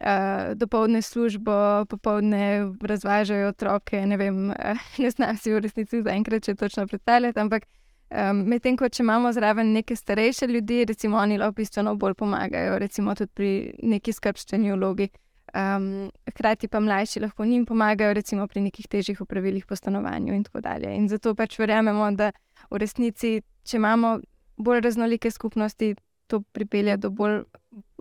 uh, 0.00 0.52
dopoledne 0.58 1.02
službo, 1.02 1.86
popoldne 1.88 2.72
razvažajo 2.80 3.48
otroke. 3.54 4.02
Ne, 4.06 4.18
vem, 4.20 4.50
uh, 4.50 4.86
ne 5.02 5.10
znam 5.10 5.36
si 5.36 5.54
v 5.54 5.62
resnici 5.64 6.02
zaenkrat 6.02 6.50
še 6.50 6.56
točno 6.58 6.86
predstavljati, 6.90 7.40
ampak 7.40 7.68
um, 8.10 8.42
medtem 8.50 8.76
ko 8.76 8.88
če 8.88 9.04
imamo 9.04 9.32
zraven 9.32 9.72
neke 9.72 9.96
starejše 9.96 10.50
ljudi, 10.50 10.84
recimo 10.84 11.20
oni 11.22 11.38
lahko 11.38 11.62
bistveno 11.62 11.96
bolj 11.96 12.18
pomagajo, 12.20 12.78
recimo 12.82 13.14
tudi 13.14 13.32
pri 13.34 13.52
neki 13.82 14.12
skrbstveni 14.12 14.74
vlogi. 14.76 15.08
Um, 15.54 16.10
hkrati 16.28 16.68
pa 16.68 16.80
mlajši 16.80 17.20
lahko 17.20 17.44
njim 17.44 17.66
pomagajo, 17.66 18.14
recimo 18.14 18.46
pri 18.46 18.60
nekih 18.60 18.88
težjih 18.88 19.20
opravilih 19.20 19.66
po 19.66 19.76
stanovanju 19.76 20.34
in 20.34 20.42
tako 20.44 20.60
dalje. 20.60 20.90
In 20.96 21.08
zato 21.08 21.34
pač 21.34 21.58
verjamemo, 21.58 22.10
da 22.18 22.32
v 22.70 22.80
resnici, 22.82 23.40
če 23.64 23.76
imamo 23.76 24.18
bolj 24.56 24.80
raznolike 24.80 25.30
skupnosti, 25.30 25.94
to 26.26 26.40
pripelje 26.52 26.96
do 26.96 27.10
bolj 27.10 27.44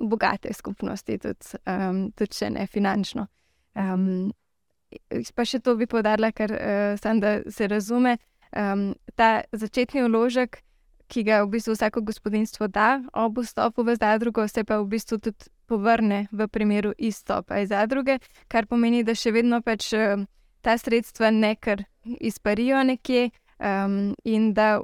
bogate 0.01 0.53
skupnosti, 0.53 1.19
tudi, 1.21 1.61
um, 1.69 2.09
tudi 2.17 2.33
če 2.33 2.49
ne 2.49 2.65
finančno. 2.67 3.27
Um, 3.75 4.31
pa 5.35 5.45
še 5.45 5.61
to 5.61 5.75
bi 5.77 5.85
povdarila, 5.85 6.31
ker 6.33 6.55
uh, 6.55 6.97
sem, 7.01 7.21
da 7.21 7.37
se 7.51 7.69
razume. 7.69 8.17
Um, 8.55 8.95
ta 9.15 9.43
začetni 9.53 10.01
vložek, 10.07 10.63
ki 11.07 11.23
ga 11.23 11.43
v 11.43 11.51
bistvu 11.55 11.75
vsako 11.75 12.01
gospodinstvo 12.01 12.67
da 12.67 13.01
ob 13.13 13.39
vstopu 13.43 13.83
v 13.83 13.95
zadrugo, 13.95 14.47
se 14.47 14.63
pa 14.63 14.79
v 14.81 14.87
bistvu 14.95 15.19
tudi 15.19 15.49
povrne 15.65 16.27
v 16.31 16.47
primeru 16.47 16.93
izstopa 16.97 17.59
iz 17.59 17.69
zadruge, 17.69 18.19
kar 18.47 18.65
pomeni, 18.65 19.03
da 19.03 19.15
še 19.15 19.33
vedno 19.33 19.61
pač 19.65 19.91
uh, 19.93 20.25
ta 20.61 20.77
sredstva 20.77 21.31
nekar 21.31 21.83
izparijo 22.03 22.83
nekje 22.83 23.29
um, 23.59 24.13
in 24.23 24.53
da 24.53 24.79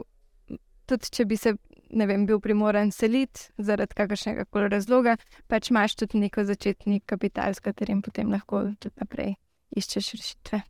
tudi 0.85 1.11
če 1.11 1.25
bi 1.25 1.37
se 1.37 1.55
ne 1.91 2.07
vem, 2.07 2.25
bil 2.25 2.39
primoran 2.39 2.91
seliti 2.95 3.49
zaradi 3.59 3.97
kakršnega 3.97 4.45
koli 4.49 4.69
razloga, 4.71 5.17
pač 5.51 5.71
imaš 5.71 5.97
tudi 5.99 6.21
neko 6.23 6.45
začetni 6.47 7.01
kapital, 7.05 7.53
s 7.53 7.63
katerim 7.63 8.01
potem 8.01 8.31
lahko 8.31 8.63
tudi 8.79 8.95
naprej 9.01 9.35
iščeš 9.75 10.11
rešitve. 10.17 10.63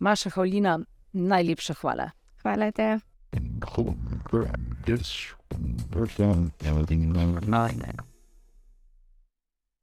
Maša 0.00 0.34
Havlina, 0.36 0.78
najlepša 1.12 1.80
hvala. 1.82 2.10
Hvala 2.42 2.70
te. 2.72 3.09
and 3.32 3.60
cool 3.60 3.96
crap. 4.24 4.58
This 4.86 5.26
person, 5.90 6.52
everything 6.64 7.12
number 7.12 7.40
nine. 7.40 7.96